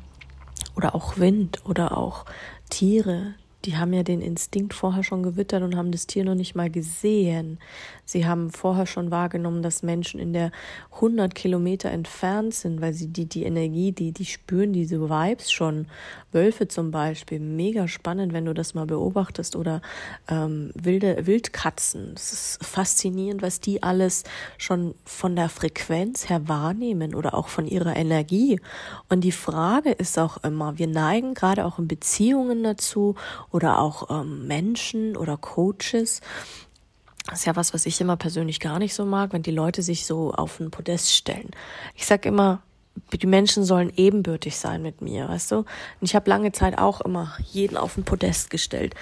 oder 0.77 0.96
auch 0.96 1.18
Wind 1.18 1.66
oder 1.66 1.98
auch 1.98 2.24
Tiere, 2.70 3.34
die 3.68 3.76
haben 3.76 3.92
ja 3.92 4.02
den 4.02 4.22
Instinkt 4.22 4.74
vorher 4.74 5.04
schon 5.04 5.24
gewittert 5.24 5.62
und 5.62 5.76
haben 5.76 5.92
das 5.92 6.08
Tier 6.08 6.24
noch 6.24 6.36
nicht 6.36 6.56
mal 6.56 6.70
gesehen. 6.70 7.60
Sie 8.06 8.26
haben 8.26 8.50
vorher 8.50 8.86
schon 8.86 9.12
wahrgenommen, 9.12 9.62
dass 9.62 9.84
Menschen 9.84 10.22
in 10.22 10.32
der 10.32 10.54
100 10.94 11.36
Kilometer 11.36 11.92
entfernt 11.92 12.54
sind, 12.54 12.80
weil 12.80 12.94
sie 12.94 13.10
die, 13.10 13.26
die 13.26 13.44
Energie, 13.44 13.92
die, 13.92 14.14
die 14.14 14.24
spüren 14.24 14.72
diese 14.72 15.10
Vibes 15.10 15.52
schon. 15.52 15.88
Wölfe 16.32 16.70
zum 16.70 16.92
Beispiel, 16.92 17.42
mega 17.42 17.90
spannend, 17.90 18.32
wenn 18.32 18.46
du 18.46 18.54
das 18.54 18.74
mal 18.74 18.86
beobachtest 18.86 19.58
oder 19.58 19.82
ähm, 20.30 20.72
wilde 20.74 21.28
Wildkatzen. 21.28 22.14
Es 22.16 22.32
ist 22.32 22.66
faszinierend, 22.66 23.42
was 23.42 23.60
die 23.60 23.84
alles 23.84 24.24
schon 24.58 24.96
von 25.04 25.36
der 25.36 25.50
Frequenz 25.50 26.30
her 26.30 26.48
wahrnehmen 26.48 27.16
oder 27.16 27.34
auch 27.34 27.50
von 27.50 27.68
ihrer 27.68 27.98
Energie. 27.98 28.62
Und 29.10 29.26
die 29.26 29.34
Frage 29.34 29.92
ist 29.92 30.18
auch 30.18 30.42
immer, 30.44 30.78
wir 30.78 30.88
neigen 30.88 31.34
gerade 31.34 31.66
auch 31.66 31.80
in 31.80 31.90
Beziehungen 31.90 32.64
dazu 32.64 33.16
oder 33.58 33.80
auch 33.80 34.12
ähm, 34.12 34.46
Menschen 34.46 35.18
oder 35.18 35.36
Coaches. 35.36 36.22
Das 37.26 37.40
ist 37.40 37.46
ja 37.46 37.56
was, 37.56 37.74
was 37.74 37.88
ich 37.88 38.00
immer 38.00 38.16
persönlich 38.16 38.60
gar 38.60 38.78
nicht 38.78 38.94
so 38.94 39.04
mag, 39.04 39.34
wenn 39.34 39.42
die 39.42 39.52
Leute 39.52 39.82
sich 39.82 40.06
so 40.06 40.32
auf 40.32 40.60
ein 40.60 40.70
Podest 40.70 41.12
stellen. 41.12 41.50
Ich 41.96 42.06
sag 42.06 42.28
immer, 42.28 42.62
die 43.12 43.26
Menschen 43.26 43.64
sollen 43.64 43.92
ebenbürtig 43.96 44.58
sein 44.58 44.84
mit 44.84 45.02
mir, 45.02 45.28
weißt 45.28 45.52
du? 45.54 45.58
Und 45.58 45.66
ich 46.02 46.14
habe 46.14 46.30
lange 46.30 46.52
Zeit 46.52 46.78
auch 46.78 47.02
immer 47.02 47.36
jeden 47.52 47.78
auf 47.78 47.98
ein 47.98 48.04
Podest 48.04 48.52
gestellt. 48.52 48.94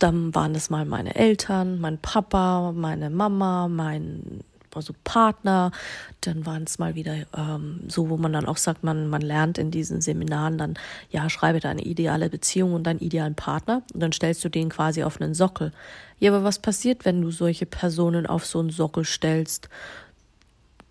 Dann 0.00 0.34
waren 0.34 0.56
es 0.56 0.70
mal 0.70 0.84
meine 0.84 1.14
Eltern, 1.14 1.80
mein 1.80 1.98
Papa, 1.98 2.72
meine 2.72 3.10
Mama, 3.10 3.68
mein 3.68 4.40
also 4.76 4.94
Partner, 5.04 5.72
dann 6.20 6.46
waren 6.46 6.64
es 6.64 6.78
mal 6.78 6.94
wieder 6.94 7.14
ähm, 7.36 7.80
so, 7.88 8.10
wo 8.10 8.16
man 8.16 8.32
dann 8.32 8.46
auch 8.46 8.56
sagt, 8.56 8.84
man, 8.84 9.08
man 9.08 9.22
lernt 9.22 9.58
in 9.58 9.70
diesen 9.70 10.00
Seminaren 10.00 10.58
dann, 10.58 10.74
ja, 11.10 11.28
schreibe 11.30 11.60
deine 11.60 11.82
ideale 11.82 12.28
Beziehung 12.28 12.74
und 12.74 12.84
deinen 12.84 13.00
idealen 13.00 13.34
Partner 13.34 13.82
und 13.92 14.00
dann 14.00 14.12
stellst 14.12 14.44
du 14.44 14.48
den 14.48 14.68
quasi 14.68 15.02
auf 15.02 15.20
einen 15.20 15.34
Sockel. 15.34 15.72
Ja, 16.18 16.32
aber 16.32 16.44
was 16.44 16.58
passiert, 16.58 17.04
wenn 17.04 17.20
du 17.20 17.30
solche 17.30 17.66
Personen 17.66 18.26
auf 18.26 18.46
so 18.46 18.60
einen 18.60 18.70
Sockel 18.70 19.04
stellst? 19.04 19.68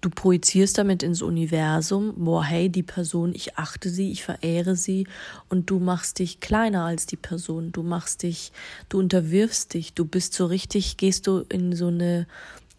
Du 0.04 0.10
projizierst 0.10 0.78
damit 0.78 1.02
ins 1.02 1.22
Universum, 1.22 2.14
boah, 2.18 2.44
hey, 2.44 2.68
die 2.68 2.84
Person, 2.84 3.34
ich 3.34 3.58
achte 3.58 3.88
sie, 3.88 4.12
ich 4.12 4.26
verehre 4.26 4.76
sie 4.76 5.08
und 5.48 5.70
du 5.70 5.80
machst 5.80 6.20
dich 6.20 6.42
kleiner 6.42 6.84
als 6.84 7.06
die 7.06 7.16
Person. 7.16 7.72
Du 7.72 7.84
machst 7.84 8.24
dich, 8.24 8.52
du 8.90 9.00
unterwirfst 9.00 9.74
dich, 9.74 9.94
du 9.94 10.04
bist 10.04 10.34
so 10.34 10.46
richtig, 10.46 10.98
gehst 10.98 11.26
du 11.26 11.46
in 11.48 11.74
so 11.74 11.88
eine, 11.88 12.28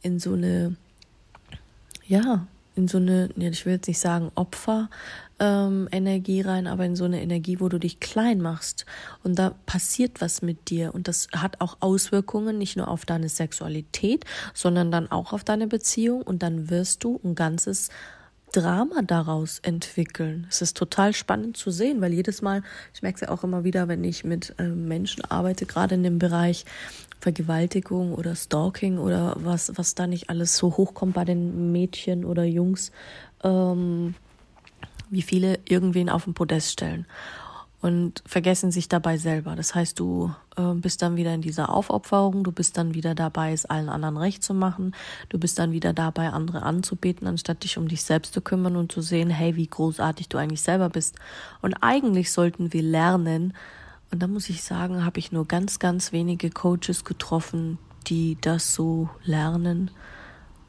in 0.03 0.19
so 0.19 0.35
eine, 0.35 0.77
ja, 2.07 2.47
in 2.77 2.89
so 2.89 2.99
eine, 2.99 3.29
ich 3.37 3.67
will 3.67 3.75
jetzt 3.75 3.87
nicht 3.87 4.01
sagen 4.01 4.33
Opfer, 4.35 4.91
ähm, 5.39 5.89
Energie 5.93 6.41
rein, 6.41 6.67
aber 6.67 6.85
in 6.85 6.97
so 6.97 7.05
eine 7.05 7.23
Energie, 7.23 7.61
wo 7.61 7.69
du 7.69 7.79
dich 7.79 8.01
klein 8.01 8.41
machst. 8.41 8.85
Und 9.23 9.39
da 9.39 9.55
passiert 9.67 10.21
was 10.21 10.43
mit 10.43 10.71
dir. 10.71 10.95
Und 10.95 11.07
das 11.09 11.29
hat 11.33 11.61
auch 11.61 11.77
Auswirkungen 11.81 12.59
nicht 12.59 12.77
nur 12.77 12.89
auf 12.89 13.05
deine 13.05 13.29
Sexualität, 13.29 14.25
sondern 14.55 14.91
dann 14.91 15.11
auch 15.11 15.33
auf 15.33 15.45
deine 15.45 15.67
Beziehung. 15.67 16.23
Und 16.23 16.43
dann 16.43 16.71
wirst 16.71 17.05
du 17.05 17.21
ein 17.25 17.35
ganzes 17.35 17.91
Drama 18.55 19.03
daraus 19.03 19.59
entwickeln. 19.59 20.47
Es 20.49 20.63
ist 20.63 20.77
total 20.77 21.13
spannend 21.13 21.57
zu 21.57 21.73
sehen, 21.73 22.01
weil 22.01 22.13
jedes 22.13 22.41
Mal, 22.41 22.63
ich 22.95 23.03
merke 23.03 23.17
es 23.17 23.21
ja 23.23 23.31
auch 23.31 23.43
immer 23.43 23.65
wieder, 23.65 23.89
wenn 23.89 24.05
ich 24.05 24.23
mit 24.23 24.55
äh, 24.59 24.69
Menschen 24.69 25.25
arbeite, 25.25 25.67
gerade 25.67 25.97
in 25.97 26.05
dem 26.05 26.21
Bereich 26.21 26.65
Vergewaltigung 27.21 28.15
oder 28.15 28.37
Stalking 28.37 28.99
oder 28.99 29.35
was, 29.39 29.73
was 29.75 29.97
da 29.97 30.07
nicht 30.07 30.31
alles 30.31 30.57
so 30.57 30.77
hochkommt 30.77 31.15
bei 31.15 31.25
den 31.25 31.73
Mädchen 31.73 32.25
oder 32.25 32.45
Jungs, 32.45 32.93
ähm, 33.43 34.15
wie 35.11 35.23
viele 35.23 35.59
irgendwen 35.65 36.09
auf 36.09 36.25
den 36.25 36.35
Podest 36.35 36.71
stellen 36.71 37.07
und 37.85 38.23
vergessen 38.25 38.71
sich 38.71 38.89
dabei 38.89 39.19
selber. 39.19 39.57
Das 39.57 39.75
heißt, 39.75 40.01
du 40.01 40.35
äh, 40.57 40.73
bist 40.73 41.03
dann 41.03 41.17
wieder 41.17 41.35
in 41.35 41.43
dieser 41.43 41.69
Aufopferung, 41.69 42.43
du 42.43 42.51
bist 42.51 42.79
dann 42.79 42.95
wieder 42.95 43.15
dabei, 43.15 43.53
es 43.53 43.67
allen 43.67 43.91
anderen 43.91 44.17
recht 44.17 44.43
zu 44.43 44.55
machen, 44.55 44.95
du 45.29 45.39
bist 45.39 45.59
dann 45.59 45.71
wieder 45.73 45.93
dabei, 45.93 46.31
andere 46.31 46.63
anzubeten, 46.63 47.27
anstatt 47.27 47.63
dich 47.63 47.77
um 47.77 47.87
dich 47.87 48.03
selbst 48.03 48.33
zu 48.33 48.41
kümmern 48.41 48.77
und 48.77 48.91
zu 48.91 49.03
sehen, 49.03 49.29
hey, 49.29 49.57
wie 49.57 49.67
großartig 49.67 50.31
du 50.31 50.39
eigentlich 50.39 50.63
selber 50.63 50.89
bist. 50.89 51.17
Und 51.61 51.75
eigentlich 51.83 52.33
sollten 52.33 52.73
wir 52.73 52.83
lernen, 52.83 53.53
und 54.11 54.23
da 54.23 54.29
muss 54.29 54.49
ich 54.49 54.63
sagen, 54.63 55.05
habe 55.05 55.19
ich 55.19 55.31
nur 55.31 55.47
ganz, 55.47 55.79
ganz 55.79 56.11
wenige 56.11 56.49
Coaches 56.49 57.05
getroffen, 57.05 57.77
die 58.07 58.39
das 58.41 58.73
so 58.73 59.11
lernen 59.25 59.91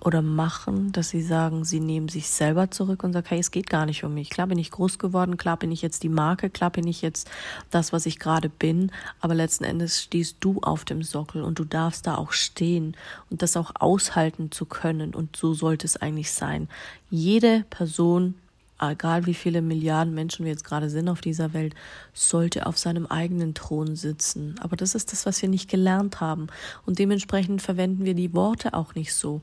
oder 0.05 0.21
machen, 0.21 0.91
dass 0.91 1.09
sie 1.09 1.23
sagen, 1.23 1.65
sie 1.65 1.79
nehmen 1.79 2.09
sich 2.09 2.29
selber 2.29 2.69
zurück 2.69 3.03
und 3.03 3.13
sagen, 3.13 3.25
hey, 3.27 3.39
es 3.39 3.49
geht 3.49 3.69
gar 3.69 3.87
nicht 3.87 4.03
um 4.03 4.13
mich. 4.13 4.29
Klar 4.29 4.45
bin 4.45 4.59
ich 4.59 4.69
groß 4.69 4.99
geworden, 4.99 5.35
klar 5.35 5.57
bin 5.57 5.71
ich 5.71 5.81
jetzt 5.81 6.03
die 6.03 6.09
Marke, 6.09 6.51
klar 6.51 6.69
bin 6.69 6.85
ich 6.85 7.01
jetzt 7.01 7.27
das, 7.71 7.91
was 7.91 8.05
ich 8.05 8.19
gerade 8.19 8.47
bin, 8.47 8.91
aber 9.19 9.33
letzten 9.33 9.63
Endes 9.63 10.03
stehst 10.03 10.37
du 10.41 10.59
auf 10.61 10.85
dem 10.85 11.01
Sockel 11.01 11.41
und 11.41 11.57
du 11.57 11.65
darfst 11.65 12.05
da 12.05 12.15
auch 12.15 12.33
stehen 12.33 12.95
und 13.31 13.41
das 13.41 13.57
auch 13.57 13.71
aushalten 13.79 14.51
zu 14.51 14.67
können 14.67 15.15
und 15.15 15.35
so 15.35 15.55
sollte 15.55 15.87
es 15.87 15.97
eigentlich 15.97 16.31
sein. 16.31 16.69
Jede 17.09 17.65
Person 17.71 18.35
egal 18.79 19.25
wie 19.25 19.33
viele 19.33 19.61
Milliarden 19.61 20.13
Menschen 20.13 20.45
wir 20.45 20.51
jetzt 20.51 20.65
gerade 20.65 20.89
sind 20.89 21.07
auf 21.07 21.21
dieser 21.21 21.53
Welt, 21.53 21.73
sollte 22.13 22.67
auf 22.67 22.77
seinem 22.77 23.05
eigenen 23.05 23.53
Thron 23.53 23.95
sitzen. 23.95 24.55
Aber 24.59 24.75
das 24.75 24.95
ist 24.95 25.11
das, 25.13 25.25
was 25.25 25.41
wir 25.41 25.49
nicht 25.49 25.69
gelernt 25.69 26.19
haben. 26.19 26.47
Und 26.85 26.99
dementsprechend 26.99 27.61
verwenden 27.61 28.05
wir 28.05 28.15
die 28.15 28.33
Worte 28.33 28.73
auch 28.73 28.93
nicht 28.93 29.13
so. 29.13 29.41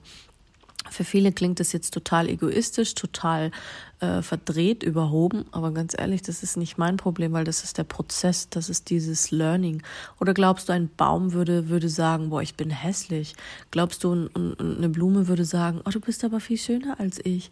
Für 0.91 1.05
viele 1.05 1.33
klingt 1.33 1.61
das 1.61 1.73
jetzt 1.73 1.95
total 1.95 2.29
egoistisch, 2.29 2.95
total 2.95 3.51
äh, 4.01 4.21
verdreht, 4.21 4.83
überhoben, 4.83 5.45
aber 5.53 5.71
ganz 5.73 5.95
ehrlich, 5.97 6.23
das 6.23 6.43
ist 6.43 6.57
nicht 6.57 6.77
mein 6.77 6.97
Problem, 6.97 7.33
weil 7.33 7.45
das 7.45 7.63
ist 7.63 7.79
der 7.79 7.85
Prozess, 7.85 8.49
das 8.51 8.69
ist 8.69 8.91
dieses 8.91 9.31
Learning. 9.31 9.83
Oder 10.21 10.35
glaubst 10.35 10.69
du, 10.69 10.73
ein 10.73 10.91
Baum 10.97 11.33
würde, 11.33 11.69
würde 11.69 11.89
sagen, 11.89 12.31
boah, 12.31 12.43
ich 12.43 12.57
bin 12.57 12.71
hässlich? 12.71 13.35
Glaubst 13.71 14.05
du, 14.05 14.13
ein, 14.13 14.57
eine 14.59 14.89
Blume 14.89 15.29
würde 15.29 15.45
sagen, 15.45 15.81
oh, 15.85 15.91
du 15.91 16.01
bist 16.01 16.25
aber 16.25 16.41
viel 16.41 16.59
schöner 16.59 16.99
als 16.99 17.21
ich? 17.25 17.49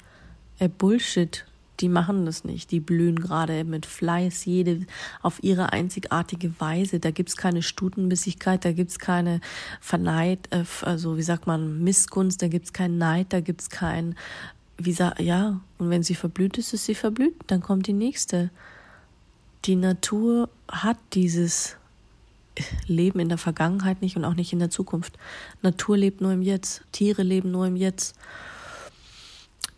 Ey, 0.58 0.68
Bullshit 0.68 1.46
die 1.80 1.88
machen 1.88 2.26
das 2.26 2.44
nicht. 2.44 2.70
Die 2.70 2.80
blühen 2.80 3.16
gerade 3.16 3.64
mit 3.64 3.86
Fleiß, 3.86 4.44
jede 4.44 4.86
auf 5.22 5.42
ihre 5.42 5.72
einzigartige 5.72 6.52
Weise. 6.60 7.00
Da 7.00 7.10
gibt's 7.10 7.36
keine 7.36 7.62
Stutenbissigkeit, 7.62 8.64
da 8.64 8.72
gibt's 8.72 8.98
keine 8.98 9.40
Verneid, 9.80 10.48
äh, 10.50 10.64
also 10.82 11.16
wie 11.16 11.22
sagt 11.22 11.46
man, 11.46 11.82
Missgunst, 11.82 12.42
da 12.42 12.48
gibt's 12.48 12.72
keinen 12.72 12.98
Neid, 12.98 13.32
da 13.32 13.40
gibt's 13.40 13.70
kein, 13.70 14.14
wie 14.78 14.92
sagt, 14.92 15.20
ja, 15.20 15.60
und 15.78 15.90
wenn 15.90 16.02
sie 16.02 16.14
verblüht 16.14 16.58
ist, 16.58 16.74
ist 16.74 16.84
sie 16.84 16.94
verblüht, 16.94 17.34
dann 17.46 17.60
kommt 17.60 17.86
die 17.86 17.92
nächste. 17.92 18.50
Die 19.64 19.76
Natur 19.76 20.48
hat 20.68 20.98
dieses 21.12 21.76
Leben 22.86 23.20
in 23.20 23.28
der 23.28 23.38
Vergangenheit 23.38 24.02
nicht 24.02 24.16
und 24.16 24.24
auch 24.24 24.34
nicht 24.34 24.52
in 24.52 24.58
der 24.58 24.70
Zukunft. 24.70 25.18
Natur 25.62 25.96
lebt 25.96 26.20
nur 26.20 26.32
im 26.32 26.42
Jetzt, 26.42 26.82
Tiere 26.92 27.22
leben 27.22 27.50
nur 27.50 27.66
im 27.66 27.76
Jetzt 27.76 28.16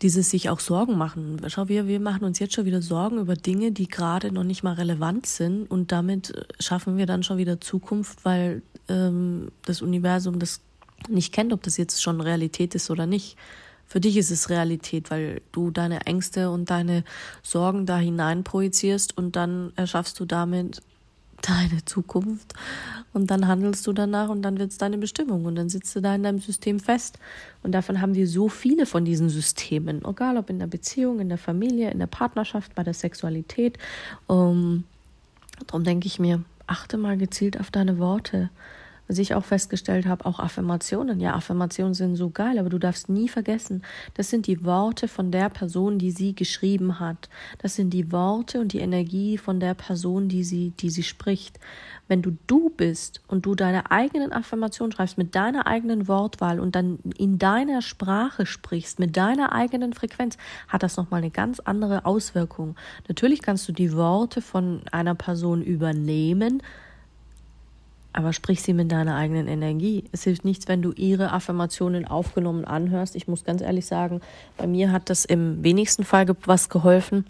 dieses 0.03 0.29
sich 0.29 0.49
auch 0.49 0.59
Sorgen 0.59 0.97
machen. 0.97 1.41
Schau, 1.47 1.69
wir, 1.69 1.87
wir 1.87 1.99
machen 1.99 2.25
uns 2.25 2.37
jetzt 2.39 2.53
schon 2.53 2.65
wieder 2.65 2.81
Sorgen 2.81 3.19
über 3.19 3.35
Dinge, 3.35 3.71
die 3.71 3.87
gerade 3.87 4.31
noch 4.31 4.43
nicht 4.43 4.61
mal 4.61 4.73
relevant 4.73 5.25
sind 5.25 5.71
und 5.71 5.91
damit 5.91 6.45
schaffen 6.59 6.97
wir 6.97 7.05
dann 7.05 7.23
schon 7.23 7.37
wieder 7.37 7.61
Zukunft, 7.61 8.23
weil 8.25 8.61
ähm, 8.89 9.49
das 9.65 9.81
Universum 9.81 10.39
das 10.39 10.61
nicht 11.07 11.33
kennt, 11.33 11.53
ob 11.53 11.63
das 11.63 11.77
jetzt 11.77 12.03
schon 12.03 12.21
Realität 12.21 12.75
ist 12.75 12.91
oder 12.91 13.05
nicht. 13.05 13.37
Für 13.85 13.99
dich 13.99 14.17
ist 14.17 14.31
es 14.31 14.49
Realität, 14.49 15.09
weil 15.09 15.41
du 15.51 15.71
deine 15.71 16.05
Ängste 16.05 16.49
und 16.49 16.69
deine 16.69 17.03
Sorgen 17.41 17.85
da 17.85 17.97
hinein 17.97 18.43
projizierst 18.43 19.17
und 19.17 19.35
dann 19.35 19.71
erschaffst 19.75 20.19
du 20.19 20.25
damit 20.25 20.81
deine 21.47 21.83
Zukunft 21.85 22.53
und 23.13 23.29
dann 23.29 23.47
handelst 23.47 23.85
du 23.85 23.93
danach 23.93 24.29
und 24.29 24.41
dann 24.41 24.57
wird 24.57 24.71
es 24.71 24.77
deine 24.77 24.97
Bestimmung 24.97 25.45
und 25.45 25.55
dann 25.55 25.69
sitzt 25.69 25.95
du 25.95 26.01
da 26.01 26.15
in 26.15 26.23
deinem 26.23 26.39
System 26.39 26.79
fest. 26.79 27.19
Und 27.61 27.73
davon 27.73 28.01
haben 28.01 28.15
wir 28.15 28.27
so 28.27 28.49
viele 28.49 28.85
von 28.85 29.05
diesen 29.05 29.29
Systemen, 29.29 30.03
egal 30.05 30.37
ob 30.37 30.49
in 30.49 30.59
der 30.59 30.67
Beziehung, 30.67 31.19
in 31.19 31.29
der 31.29 31.37
Familie, 31.37 31.91
in 31.91 31.99
der 31.99 32.07
Partnerschaft, 32.07 32.73
bei 32.75 32.83
der 32.83 32.93
Sexualität. 32.93 33.77
Um, 34.27 34.83
darum 35.67 35.83
denke 35.83 36.07
ich 36.07 36.19
mir, 36.19 36.43
achte 36.65 36.97
mal 36.97 37.17
gezielt 37.17 37.59
auf 37.59 37.71
deine 37.71 37.99
Worte 37.99 38.49
was 39.07 39.17
ich 39.17 39.35
auch 39.35 39.43
festgestellt 39.43 40.05
habe, 40.05 40.25
auch 40.25 40.39
Affirmationen. 40.39 41.19
Ja, 41.19 41.35
Affirmationen 41.35 41.93
sind 41.93 42.15
so 42.15 42.29
geil, 42.29 42.57
aber 42.57 42.69
du 42.69 42.79
darfst 42.79 43.09
nie 43.09 43.27
vergessen, 43.27 43.83
das 44.13 44.29
sind 44.29 44.47
die 44.47 44.63
Worte 44.63 45.07
von 45.07 45.31
der 45.31 45.49
Person, 45.49 45.99
die 45.99 46.11
sie 46.11 46.33
geschrieben 46.33 46.99
hat. 46.99 47.29
Das 47.57 47.75
sind 47.75 47.91
die 47.91 48.11
Worte 48.11 48.59
und 48.59 48.73
die 48.73 48.79
Energie 48.79 49.37
von 49.37 49.59
der 49.59 49.73
Person, 49.73 50.29
die 50.29 50.43
sie, 50.43 50.71
die 50.79 50.89
sie 50.89 51.03
spricht. 51.03 51.59
Wenn 52.07 52.21
du 52.21 52.37
du 52.47 52.69
bist 52.69 53.21
und 53.27 53.45
du 53.45 53.55
deine 53.55 53.91
eigenen 53.91 54.33
Affirmationen 54.33 54.91
schreibst 54.91 55.17
mit 55.17 55.35
deiner 55.35 55.67
eigenen 55.67 56.07
Wortwahl 56.07 56.59
und 56.59 56.75
dann 56.75 56.99
in 57.17 57.39
deiner 57.39 57.81
Sprache 57.81 58.45
sprichst, 58.45 58.99
mit 58.99 59.15
deiner 59.17 59.53
eigenen 59.53 59.93
Frequenz, 59.93 60.37
hat 60.67 60.83
das 60.83 60.97
nochmal 60.97 61.21
eine 61.21 61.31
ganz 61.31 61.59
andere 61.59 62.05
Auswirkung. 62.05 62.75
Natürlich 63.07 63.41
kannst 63.41 63.67
du 63.67 63.71
die 63.71 63.93
Worte 63.93 64.41
von 64.41 64.81
einer 64.91 65.15
Person 65.15 65.61
übernehmen, 65.61 66.61
aber 68.13 68.31
sprich 68.31 68.61
sie 68.61 68.73
mit 68.73 68.91
deiner 68.91 69.15
eigenen 69.15 69.47
Energie. 69.47 70.05
Es 70.11 70.23
hilft 70.23 70.45
nichts, 70.45 70.67
wenn 70.67 70.81
du 70.81 70.91
ihre 70.93 71.31
Affirmationen 71.31 72.07
aufgenommen 72.07 72.65
anhörst. 72.65 73.15
Ich 73.15 73.27
muss 73.27 73.43
ganz 73.43 73.61
ehrlich 73.61 73.85
sagen, 73.85 74.21
bei 74.57 74.67
mir 74.67 74.91
hat 74.91 75.09
das 75.09 75.25
im 75.25 75.63
wenigsten 75.63 76.03
Fall 76.03 76.27
was 76.45 76.69
geholfen 76.69 77.25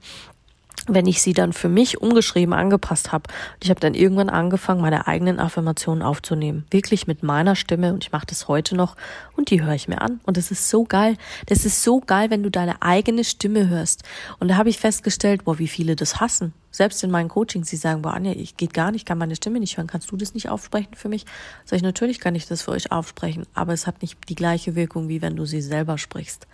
wenn 0.88 1.06
ich 1.08 1.22
sie 1.22 1.34
dann 1.34 1.54
für 1.54 1.70
mich 1.70 2.02
umgeschrieben 2.02 2.54
angepasst 2.54 3.12
habe. 3.12 3.30
Ich 3.62 3.70
habe 3.70 3.80
dann 3.80 3.94
irgendwann 3.94 4.30
angefangen, 4.30 4.82
meine 4.82 5.08
eigenen 5.08 5.40
Affirmationen 5.40 6.04
aufzunehmen. 6.04 6.66
Wirklich 6.72 7.08
mit 7.08 7.24
meiner 7.24 7.56
Stimme 7.56 7.94
und 7.94 8.04
ich 8.04 8.12
mache 8.12 8.26
das 8.26 8.48
heute 8.48 8.76
noch 8.76 8.96
und 9.38 9.50
die 9.50 9.64
höre 9.64 9.74
ich 9.74 9.88
mir 9.88 10.02
an. 10.02 10.20
Und 10.26 10.38
das 10.38 10.52
ist 10.52 10.70
so 10.70 10.84
geil. 10.84 11.16
Das 11.46 11.66
ist 11.66 11.84
so 11.84 12.02
geil, 12.02 12.30
wenn 12.30 12.44
du 12.44 12.52
deine 12.52 12.82
eigene 12.82 13.24
Stimme 13.24 13.70
hörst. 13.70 14.04
Und 14.40 14.50
da 14.50 14.58
habe 14.58 14.70
ich 14.70 14.78
festgestellt, 14.78 15.46
boah, 15.46 15.60
wie 15.60 15.68
viele 15.68 15.96
das 15.96 16.20
hassen. 16.20 16.54
Selbst 16.74 17.04
in 17.04 17.12
meinen 17.12 17.30
Coachings, 17.30 17.70
sie 17.70 17.78
sagen, 17.78 18.02
boah, 18.02 18.16
Anja, 18.16 18.32
ich 18.32 18.58
geht 18.58 18.74
gar 18.74 18.92
nicht, 18.92 19.06
kann 19.06 19.20
meine 19.20 19.36
Stimme 19.36 19.60
nicht 19.60 19.78
hören. 19.78 19.86
Kannst 19.86 20.12
du 20.12 20.18
das 20.18 20.34
nicht 20.34 20.50
aufsprechen 20.50 20.96
für 20.96 21.08
mich? 21.08 21.26
Sag 21.66 21.78
ich, 21.78 21.84
natürlich 21.84 22.20
kann 22.20 22.34
ich 22.34 22.48
das 22.48 22.64
für 22.64 22.72
euch 22.72 22.92
aufsprechen, 22.92 23.46
aber 23.54 23.74
es 23.74 23.86
hat 23.86 24.02
nicht 24.02 24.18
die 24.28 24.36
gleiche 24.36 24.76
Wirkung, 24.76 25.08
wie 25.08 25.22
wenn 25.22 25.36
du 25.36 25.46
sie 25.46 25.62
selber 25.62 26.00
sprichst. 26.00 26.48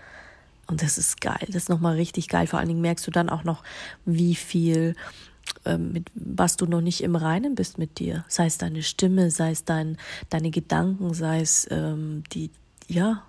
Und 0.67 0.83
das 0.83 0.97
ist 0.97 1.21
geil. 1.21 1.47
Das 1.47 1.55
ist 1.55 1.69
nochmal 1.69 1.95
richtig 1.95 2.27
geil. 2.27 2.47
Vor 2.47 2.59
allen 2.59 2.67
Dingen 2.67 2.81
merkst 2.81 3.07
du 3.07 3.11
dann 3.11 3.29
auch 3.29 3.45
noch, 3.45 3.63
wie 4.05 4.35
viel, 4.35 4.95
ähm, 5.63 5.93
mit 5.93 6.11
was 6.13 6.57
du 6.57 6.65
noch 6.65 6.81
nicht 6.81 7.01
im 7.01 7.15
Reinen 7.15 7.55
bist 7.55 7.77
mit 7.77 7.97
dir. 7.97 8.25
Sei 8.27 8.45
es 8.45 8.57
deine 8.57 8.83
Stimme, 8.83 9.31
sei 9.31 9.51
es 9.51 9.63
dein, 9.63 9.97
deine 10.29 10.51
Gedanken, 10.51 11.13
sei 11.13 11.39
es 11.39 11.65
ähm, 11.71 12.23
die, 12.33 12.51
ja, 12.87 13.23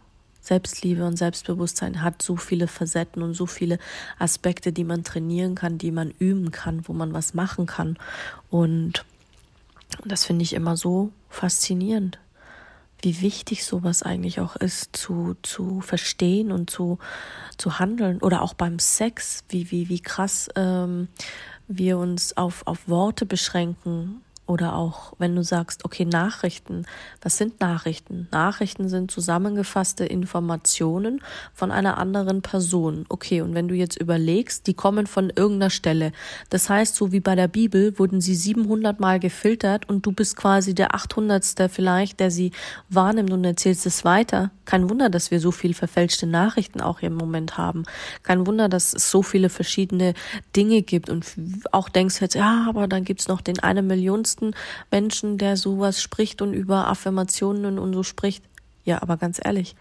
Selbstliebe 0.50 1.06
und 1.06 1.16
Selbstbewusstsein 1.16 2.02
hat 2.02 2.22
so 2.22 2.34
viele 2.34 2.66
Facetten 2.66 3.22
und 3.22 3.34
so 3.34 3.46
viele 3.46 3.78
Aspekte, 4.18 4.72
die 4.72 4.82
man 4.82 5.04
trainieren 5.04 5.54
kann, 5.54 5.78
die 5.78 5.92
man 5.92 6.10
üben 6.18 6.50
kann, 6.50 6.88
wo 6.88 6.92
man 6.92 7.12
was 7.12 7.34
machen 7.34 7.66
kann. 7.66 7.96
Und 8.50 9.04
das 10.04 10.24
finde 10.24 10.42
ich 10.42 10.52
immer 10.54 10.76
so 10.76 11.12
faszinierend 11.28 12.18
wie 13.02 13.22
wichtig 13.22 13.64
sowas 13.64 14.02
eigentlich 14.02 14.40
auch 14.40 14.56
ist, 14.56 14.94
zu, 14.94 15.34
zu 15.42 15.80
verstehen 15.80 16.52
und 16.52 16.68
zu, 16.68 16.98
zu 17.56 17.78
handeln. 17.78 18.18
Oder 18.18 18.42
auch 18.42 18.52
beim 18.52 18.78
Sex, 18.78 19.44
wie, 19.48 19.70
wie, 19.70 19.88
wie 19.88 20.00
krass 20.00 20.50
ähm, 20.54 21.08
wir 21.66 21.96
uns 21.96 22.36
auf, 22.36 22.66
auf 22.66 22.88
Worte 22.88 23.24
beschränken 23.24 24.20
oder 24.50 24.74
auch, 24.74 25.12
wenn 25.18 25.36
du 25.36 25.44
sagst, 25.44 25.84
okay, 25.84 26.04
Nachrichten. 26.04 26.84
Was 27.22 27.38
sind 27.38 27.60
Nachrichten? 27.60 28.26
Nachrichten 28.32 28.88
sind 28.88 29.08
zusammengefasste 29.08 30.04
Informationen 30.04 31.22
von 31.54 31.70
einer 31.70 31.98
anderen 31.98 32.42
Person. 32.42 33.04
Okay, 33.08 33.42
und 33.42 33.54
wenn 33.54 33.68
du 33.68 33.76
jetzt 33.76 33.96
überlegst, 33.96 34.66
die 34.66 34.74
kommen 34.74 35.06
von 35.06 35.30
irgendeiner 35.30 35.70
Stelle. 35.70 36.10
Das 36.48 36.68
heißt, 36.68 36.96
so 36.96 37.12
wie 37.12 37.20
bei 37.20 37.36
der 37.36 37.46
Bibel 37.46 37.96
wurden 37.96 38.20
sie 38.20 38.34
700 38.34 38.98
Mal 38.98 39.20
gefiltert 39.20 39.88
und 39.88 40.04
du 40.04 40.10
bist 40.10 40.36
quasi 40.36 40.74
der 40.74 40.96
800. 40.96 41.70
vielleicht, 41.70 42.18
der 42.18 42.32
sie 42.32 42.50
wahrnimmt 42.88 43.30
und 43.30 43.44
erzählst 43.44 43.86
es 43.86 44.04
weiter. 44.04 44.50
Kein 44.64 44.90
Wunder, 44.90 45.10
dass 45.10 45.30
wir 45.30 45.38
so 45.38 45.52
viel 45.52 45.74
verfälschte 45.74 46.26
Nachrichten 46.26 46.80
auch 46.80 47.02
im 47.02 47.14
Moment 47.14 47.56
haben. 47.56 47.84
Kein 48.24 48.48
Wunder, 48.48 48.68
dass 48.68 48.94
es 48.94 49.12
so 49.12 49.22
viele 49.22 49.48
verschiedene 49.48 50.14
Dinge 50.56 50.82
gibt 50.82 51.08
und 51.08 51.24
auch 51.70 51.88
denkst 51.88 52.20
jetzt, 52.20 52.34
ja, 52.34 52.66
aber 52.68 52.88
dann 52.88 53.04
gibt's 53.04 53.28
noch 53.28 53.40
den 53.40 53.60
eine 53.60 53.82
Millionsten 53.82 54.39
ersten 54.40 54.54
Menschen, 54.90 55.38
der 55.38 55.56
sowas 55.56 56.02
spricht 56.02 56.42
und 56.42 56.54
über 56.54 56.88
Affirmationen 56.88 57.78
und 57.78 57.92
so 57.92 58.02
spricht. 58.02 58.44
Ja, 58.84 59.02
aber 59.02 59.16
ganz 59.16 59.40
ehrlich, 59.42 59.74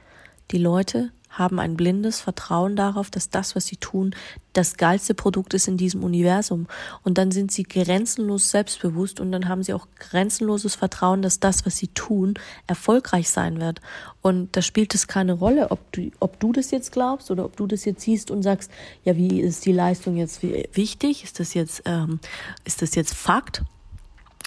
die 0.51 0.57
Leute 0.57 1.11
haben 1.29 1.59
ein 1.59 1.77
blindes 1.77 2.21
Vertrauen 2.21 2.75
darauf, 2.75 3.11
dass 3.11 3.29
das, 3.29 3.55
was 3.55 3.67
sie 3.67 3.77
tun, 3.77 4.15
das 4.53 4.77
geilste 4.77 5.13
Produkt 5.13 5.53
ist 5.53 5.67
in 5.67 5.77
diesem 5.77 6.03
Universum. 6.03 6.65
Und 7.03 7.19
dann 7.19 7.29
sind 7.29 7.51
sie 7.51 7.63
grenzenlos 7.63 8.49
selbstbewusst 8.49 9.19
und 9.19 9.31
dann 9.31 9.47
haben 9.47 9.61
sie 9.61 9.73
auch 9.73 9.87
grenzenloses 9.99 10.73
Vertrauen, 10.73 11.21
dass 11.21 11.39
das, 11.39 11.67
was 11.67 11.77
sie 11.77 11.89
tun, 11.89 12.33
erfolgreich 12.65 13.29
sein 13.29 13.61
wird. 13.61 13.79
Und 14.23 14.55
da 14.57 14.63
spielt 14.63 14.95
es 14.95 15.07
keine 15.07 15.33
Rolle, 15.33 15.69
ob 15.69 15.91
du, 15.91 16.09
ob 16.19 16.39
du 16.39 16.51
das 16.51 16.71
jetzt 16.71 16.91
glaubst 16.91 17.29
oder 17.29 17.45
ob 17.45 17.55
du 17.55 17.67
das 17.67 17.85
jetzt 17.85 18.01
siehst 18.01 18.31
und 18.31 18.41
sagst, 18.41 18.71
ja, 19.05 19.15
wie 19.15 19.39
ist 19.39 19.67
die 19.67 19.71
Leistung 19.71 20.17
jetzt 20.17 20.41
wichtig? 20.41 21.23
Ist 21.23 21.39
das 21.39 21.53
jetzt, 21.53 21.83
ähm, 21.85 22.19
ist 22.65 22.81
das 22.81 22.95
jetzt 22.95 23.13
Fakt? 23.13 23.61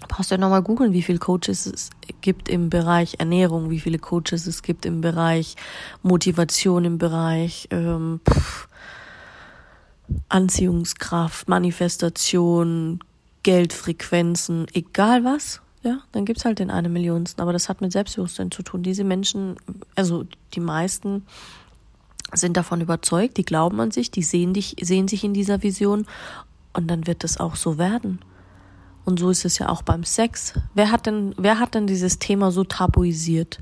Brauchst 0.09 0.31
du 0.31 0.35
ja 0.35 0.41
nochmal 0.41 0.63
googeln, 0.63 0.93
wie 0.93 1.03
viele 1.03 1.19
Coaches 1.19 1.67
es 1.67 1.91
gibt 2.21 2.49
im 2.49 2.71
Bereich 2.71 3.17
Ernährung, 3.19 3.71
wie 3.71 3.81
viele 3.81 3.99
Coaches 3.99 4.47
es 4.47 4.63
gibt 4.63 4.87
im 4.87 5.01
Bereich 5.01 5.57
Motivation, 6.03 6.85
im 6.85 6.99
Bereich 6.99 7.69
ähm, 7.71 8.21
pff, 8.29 8.69
Anziehungskraft, 10.29 11.49
Manifestation, 11.49 13.01
Geldfrequenzen, 13.43 14.67
egal 14.73 15.25
was. 15.25 15.61
Ja, 15.83 15.99
dann 16.13 16.25
gibt's 16.25 16.45
halt 16.45 16.61
den 16.61 16.71
eine 16.71 16.89
Millionsten, 16.89 17.43
aber 17.43 17.53
das 17.53 17.69
hat 17.69 17.81
mit 17.81 17.91
Selbstbewusstsein 17.91 18.53
zu 18.53 18.63
tun. 18.63 18.85
Diese 18.85 19.03
Menschen, 19.03 19.57
also 19.97 20.25
die 20.55 20.61
meisten 20.61 21.27
sind 22.33 22.57
davon 22.57 22.81
überzeugt, 22.81 23.37
die 23.37 23.45
glauben 23.45 23.81
an 23.81 23.91
sich, 23.91 24.11
die 24.11 24.23
sehen 24.23 24.55
dich, 24.55 24.77
sehen 24.81 25.09
sich 25.09 25.25
in 25.25 25.35
dieser 25.35 25.63
Vision 25.63 26.07
und 26.73 26.89
dann 26.89 27.07
wird 27.07 27.25
es 27.25 27.39
auch 27.39 27.57
so 27.57 27.79
werden. 27.79 28.21
Und 29.05 29.19
so 29.19 29.31
ist 29.31 29.45
es 29.45 29.59
ja 29.59 29.69
auch 29.69 29.83
beim 29.83 30.05
Sex. 30.05 30.55
Wer 30.75 30.91
hat 30.91 31.07
denn, 31.07 31.35
wer 31.37 31.59
hat 31.59 31.75
denn 31.75 31.87
dieses 31.87 32.19
Thema 32.19 32.53
so 32.53 32.65
tabuisiert? 32.65 33.61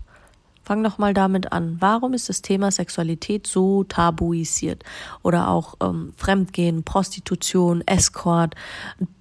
Fang 0.62 0.84
doch 0.84 0.98
mal 0.98 1.14
damit 1.14 1.52
an. 1.52 1.78
Warum 1.80 2.12
ist 2.12 2.28
das 2.28 2.42
Thema 2.42 2.70
Sexualität 2.70 3.46
so 3.46 3.82
tabuisiert? 3.84 4.84
Oder 5.22 5.48
auch 5.48 5.74
ähm, 5.82 6.12
Fremdgehen, 6.16 6.84
Prostitution, 6.84 7.82
Escort, 7.86 8.54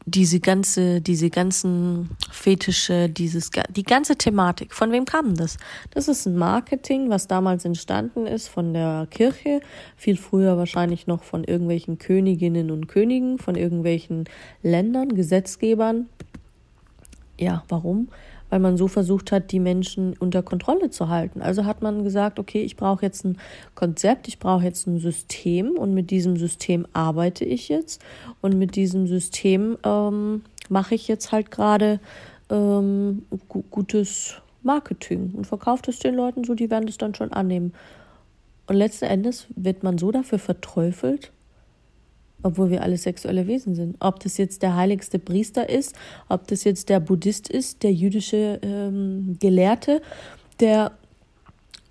diese 0.10 0.40
ganze, 0.40 1.02
diese 1.02 1.30
ganzen 1.30 2.10
Fetische, 2.32 3.10
dieses, 3.10 3.52
die 3.70 3.84
ganze 3.84 4.16
Thematik. 4.16 4.74
Von 4.74 4.92
wem 4.92 5.06
kam 5.06 5.36
das? 5.36 5.58
Das 5.92 6.08
ist 6.08 6.26
ein 6.26 6.36
Marketing, 6.36 7.10
was 7.10 7.28
damals 7.28 7.66
entstanden 7.66 8.26
ist 8.26 8.48
von 8.48 8.74
der 8.74 9.08
Kirche, 9.10 9.62
viel 9.96 10.18
früher 10.18 10.58
wahrscheinlich 10.58 11.08
noch 11.08 11.24
von 11.24 11.44
irgendwelchen 11.44 11.98
Königinnen 11.98 12.72
und 12.72 12.88
Königen, 12.88 13.38
von 13.38 13.56
irgendwelchen 13.56 14.26
Ländern, 14.64 15.10
Gesetzgebern. 15.10 16.08
Ja, 17.40 17.64
warum? 17.70 18.10
Weil 18.50 18.60
man 18.60 18.78
so 18.78 18.88
versucht 18.88 19.32
hat, 19.32 19.52
die 19.52 19.60
Menschen 19.60 20.16
unter 20.20 20.42
Kontrolle 20.44 20.90
zu 20.90 21.10
halten. 21.10 21.42
Also 21.42 21.66
hat 21.66 21.82
man 21.82 22.04
gesagt, 22.04 22.40
okay, 22.40 22.62
ich 22.62 22.76
brauche 22.76 23.06
jetzt 23.06 23.26
ein 23.26 23.38
Konzept, 23.76 24.28
ich 24.28 24.40
brauche 24.40 24.64
jetzt 24.64 24.88
ein 24.88 25.00
System 25.00 25.72
und 25.72 25.94
mit 25.94 26.10
diesem 26.12 26.38
System 26.38 26.86
arbeite 26.94 27.46
ich 27.46 27.70
jetzt 27.70 28.02
und 28.42 28.58
mit 28.58 28.76
diesem 28.76 29.08
System 29.08 29.78
ähm, 29.84 30.44
mache 30.70 30.96
ich 30.96 31.08
jetzt 31.08 31.32
halt 31.32 31.52
gerade 31.52 32.00
ähm, 32.50 33.24
gutes 33.70 34.36
Marketing 34.64 35.32
und 35.36 35.48
verkauft 35.48 35.88
es 35.88 36.00
den 36.00 36.16
Leuten 36.16 36.44
so, 36.44 36.54
die 36.54 36.70
werden 36.70 36.86
das 36.86 36.98
dann 36.98 37.16
schon 37.16 37.32
annehmen. 37.32 37.74
Und 38.68 38.76
letzten 38.76 39.06
Endes 39.06 39.48
wird 39.56 39.84
man 39.84 39.98
so 39.98 40.12
dafür 40.12 40.38
verteufelt, 40.38 41.32
obwohl 42.44 42.70
wir 42.70 42.84
alle 42.84 42.98
sexuelle 42.98 43.48
Wesen 43.48 43.76
sind. 43.76 43.96
Ob 44.00 44.20
das 44.20 44.38
jetzt 44.38 44.62
der 44.64 44.76
heiligste 44.76 45.20
Priester 45.20 45.70
ist, 45.70 45.96
ob 46.28 46.48
das 46.48 46.64
jetzt 46.64 46.90
der 46.90 47.00
Buddhist 47.00 47.50
ist, 47.50 47.84
der 47.84 47.94
jüdische 47.94 48.60
ähm, 48.62 49.38
Gelehrte, 49.40 50.02
der 50.60 50.92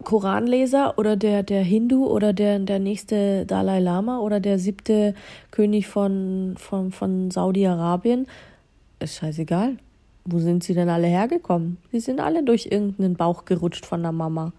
Koranleser 0.05 0.99
oder 0.99 1.17
der, 1.17 1.43
der 1.43 1.63
Hindu 1.63 2.07
oder 2.07 2.33
der, 2.33 2.59
der 2.61 2.79
nächste 2.79 3.45
Dalai 3.47 3.81
Lama 3.81 4.21
oder 4.21 4.41
der 4.41 4.59
siebte 4.59 5.15
König 5.51 5.87
von, 5.87 6.55
von, 6.57 6.93
von 6.93 7.31
Saudi-Arabien, 7.31 8.27
ist 9.01 9.17
scheißegal. 9.17 9.77
Wo 10.25 10.39
sind 10.39 10.63
sie 10.63 10.75
denn 10.75 10.89
alle 10.89 11.07
hergekommen? 11.07 11.79
Sie 11.91 12.01
sind 12.01 12.21
alle 12.21 12.45
durch 12.45 12.69
irgendeinen 12.71 13.17
Bauch 13.17 13.45
gerutscht 13.45 13.87
von 13.87 14.03
der 14.03 14.13
Mama. 14.13 14.53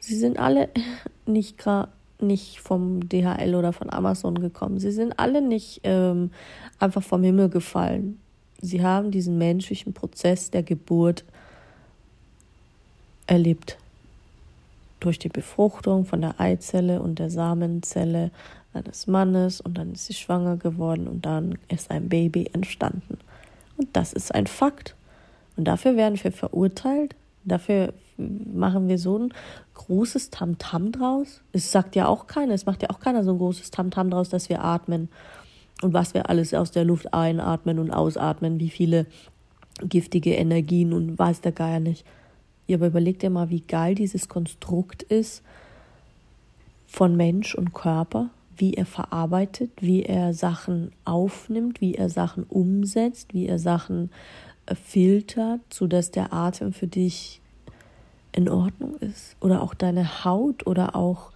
Sie 0.00 0.16
sind 0.16 0.38
alle 0.38 0.68
nicht 1.26 1.58
gerade 1.58 1.88
nicht 2.22 2.60
vom 2.60 3.08
DHL 3.08 3.54
oder 3.54 3.72
von 3.72 3.92
Amazon 3.92 4.40
gekommen. 4.40 4.78
Sie 4.78 4.92
sind 4.92 5.18
alle 5.18 5.42
nicht 5.42 5.80
ähm, 5.84 6.30
einfach 6.78 7.02
vom 7.02 7.22
Himmel 7.22 7.48
gefallen. 7.48 8.18
Sie 8.60 8.82
haben 8.82 9.10
diesen 9.10 9.38
menschlichen 9.38 9.92
Prozess 9.92 10.50
der 10.50 10.62
Geburt 10.62 11.24
erlebt. 13.26 13.76
Durch 15.00 15.18
die 15.18 15.28
Befruchtung 15.28 16.04
von 16.04 16.20
der 16.20 16.40
Eizelle 16.40 17.02
und 17.02 17.18
der 17.18 17.28
Samenzelle 17.28 18.30
eines 18.72 19.06
Mannes 19.06 19.60
und 19.60 19.76
dann 19.76 19.92
ist 19.92 20.06
sie 20.06 20.14
schwanger 20.14 20.56
geworden 20.56 21.08
und 21.08 21.26
dann 21.26 21.58
ist 21.68 21.90
ein 21.90 22.08
Baby 22.08 22.50
entstanden. 22.52 23.18
Und 23.76 23.88
das 23.94 24.12
ist 24.12 24.34
ein 24.34 24.46
Fakt. 24.46 24.94
Und 25.56 25.64
dafür 25.64 25.96
werden 25.96 26.22
wir 26.22 26.32
verurteilt, 26.32 27.14
dafür 27.44 27.92
machen 28.16 28.88
wir 28.88 28.98
so 28.98 29.18
ein 29.18 29.34
großes 29.74 30.30
Tamtam 30.30 30.84
-Tam 30.84 30.92
draus? 30.92 31.42
Es 31.52 31.72
sagt 31.72 31.96
ja 31.96 32.06
auch 32.06 32.26
keiner, 32.26 32.54
es 32.54 32.66
macht 32.66 32.82
ja 32.82 32.90
auch 32.90 33.00
keiner 33.00 33.24
so 33.24 33.32
ein 33.32 33.38
großes 33.38 33.70
Tamtam 33.70 34.08
-Tam 34.08 34.10
draus, 34.10 34.28
dass 34.28 34.48
wir 34.48 34.62
atmen 34.62 35.08
und 35.82 35.92
was 35.92 36.14
wir 36.14 36.28
alles 36.30 36.54
aus 36.54 36.70
der 36.70 36.84
Luft 36.84 37.12
einatmen 37.12 37.78
und 37.78 37.90
ausatmen, 37.90 38.60
wie 38.60 38.70
viele 38.70 39.06
giftige 39.80 40.34
Energien 40.34 40.92
und 40.92 41.18
weiß 41.18 41.40
der 41.40 41.52
Geier 41.52 41.80
nicht. 41.80 42.04
Ja, 42.66 42.76
aber 42.76 42.86
überleg 42.86 43.18
dir 43.18 43.30
mal, 43.30 43.50
wie 43.50 43.60
geil 43.60 43.94
dieses 43.94 44.28
Konstrukt 44.28 45.02
ist 45.02 45.42
von 46.86 47.16
Mensch 47.16 47.54
und 47.54 47.72
Körper, 47.72 48.30
wie 48.56 48.74
er 48.74 48.86
verarbeitet, 48.86 49.70
wie 49.80 50.04
er 50.04 50.34
Sachen 50.34 50.92
aufnimmt, 51.04 51.80
wie 51.80 51.94
er 51.94 52.10
Sachen 52.10 52.44
umsetzt, 52.44 53.34
wie 53.34 53.46
er 53.46 53.58
Sachen 53.58 54.10
filtert, 54.74 55.60
sodass 55.70 56.10
der 56.10 56.32
Atem 56.32 56.72
für 56.72 56.86
dich 56.86 57.40
in 58.32 58.48
Ordnung 58.48 58.96
ist. 58.96 59.36
Oder 59.40 59.62
auch 59.62 59.74
deine 59.74 60.24
Haut 60.24 60.66
oder 60.66 60.96
auch, 60.96 61.30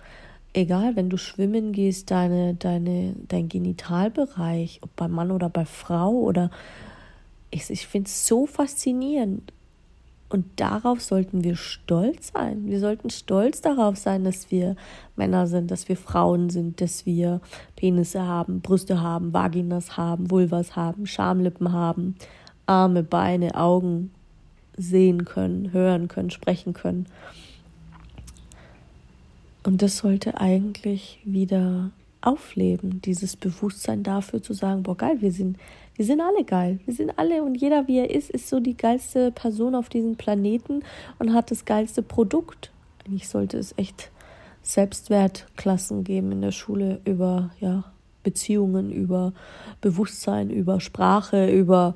egal, 0.55 0.97
wenn 0.97 1.11
du 1.11 1.19
schwimmen 1.19 1.73
gehst, 1.73 2.11
deine, 2.11 2.55
deine, 2.55 3.15
dein 3.29 3.49
Genitalbereich, 3.49 4.81
ob 4.83 4.95
bei 4.97 5.09
Mann 5.09 5.31
oder 5.31 5.49
bei 5.49 5.65
Frau 5.65 6.13
oder 6.13 6.51
ich, 7.51 7.71
ich 7.71 7.87
finde 7.87 8.09
es 8.09 8.27
so 8.27 8.47
faszinierend. 8.47 9.53
Und 10.29 10.45
darauf 10.57 11.01
sollten 11.03 11.45
wir 11.45 11.55
stolz 11.55 12.33
sein. 12.35 12.67
Wir 12.67 12.81
sollten 12.81 13.11
stolz 13.11 13.61
darauf 13.61 13.97
sein, 13.97 14.25
dass 14.25 14.51
wir 14.51 14.75
Männer 15.15 15.47
sind, 15.47 15.71
dass 15.71 15.89
wir 15.89 15.97
Frauen 15.97 16.51
sind, 16.51 16.81
dass 16.81 17.07
wir 17.07 17.41
Penisse 17.77 18.23
haben, 18.23 18.61
Brüste 18.61 19.01
haben, 19.01 19.33
Vaginas 19.33 19.97
haben, 19.97 20.29
Vulvas 20.29 20.75
haben, 20.75 21.07
Schamlippen 21.07 21.73
haben, 21.73 22.17
Arme, 22.67 23.03
Beine, 23.03 23.55
Augen, 23.55 24.11
sehen 24.77 25.25
können, 25.25 25.73
hören 25.73 26.09
können, 26.09 26.31
sprechen 26.31 26.75
können. 26.75 27.07
Und 29.65 29.83
das 29.83 29.99
sollte 29.99 30.41
eigentlich 30.41 31.19
wieder 31.25 31.91
aufleben, 32.21 33.01
dieses 33.03 33.37
Bewusstsein 33.37 34.03
dafür 34.03 34.43
zu 34.43 34.53
sagen, 34.53 34.83
boah 34.83 34.97
geil, 34.97 35.17
wir 35.21 35.33
sind, 35.33 35.57
wir 35.95 36.05
sind 36.05 36.21
alle 36.21 36.45
geil, 36.45 36.81
wir 36.85 36.95
sind 36.95 37.19
alle 37.19 37.43
und 37.43 37.55
jeder 37.57 37.87
wie 37.89 37.99
er 37.99 38.11
ist, 38.11 38.31
ist 38.31 38.49
so 38.49 38.61
die 38.61 38.77
geilste 38.77 39.31
Person 39.31 39.75
auf 39.75 39.89
diesem 39.89 40.17
Planeten 40.17 40.83
und 41.19 41.33
hat 41.33 41.51
das 41.51 41.65
geilste 41.65 42.03
Produkt. 42.03 42.71
Eigentlich 43.07 43.29
sollte 43.29 43.59
es 43.59 43.75
echt 43.77 44.11
Selbstwertklassen 44.63 46.03
geben 46.03 46.33
in 46.33 46.43
der 46.43 46.53
Schule 46.53 47.01
über 47.05 47.51
ja, 47.61 47.85
Beziehungen, 48.25 48.91
über 48.91 49.33
Bewusstsein, 49.81 50.51
über 50.51 50.81
Sprache, 50.81 51.49
über 51.51 51.95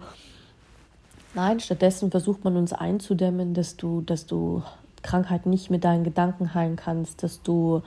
Nein, 1.35 1.61
stattdessen 1.61 2.11
versucht 2.11 2.45
man 2.45 2.57
uns 2.57 2.73
einzudämmen, 2.73 3.55
dass 3.55 3.77
du, 3.77 4.01
dass 4.01 4.27
du 4.27 4.63
Krankheit 5.03 5.47
nicht 5.47 5.71
mit 5.71 5.85
deinen 5.85 6.05
Gedanken 6.05 6.55
heilen 6.55 6.77
kannst, 6.77 7.23
dass 7.23 7.43
du 7.43 7.83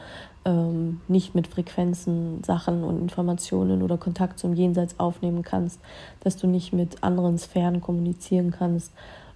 ähm, 0.46 1.02
nicht 1.08 1.36
mit 1.36 1.48
Frequenzen 1.48 2.44
Sachen 2.44 2.84
und 2.84 3.00
Informationen 3.02 3.82
oder 3.82 3.98
Kontakt 3.98 4.40
zum 4.40 4.54
Jenseits 4.54 5.00
aufnehmen 5.00 5.44
kannst, 5.44 5.80
dass 6.22 6.38
du 6.38 6.48
nicht 6.48 6.74
mit 6.74 7.04
anderen 7.04 7.38
Sphären 7.38 7.82
kommunizieren 7.82 8.52
kannst. 8.52 8.92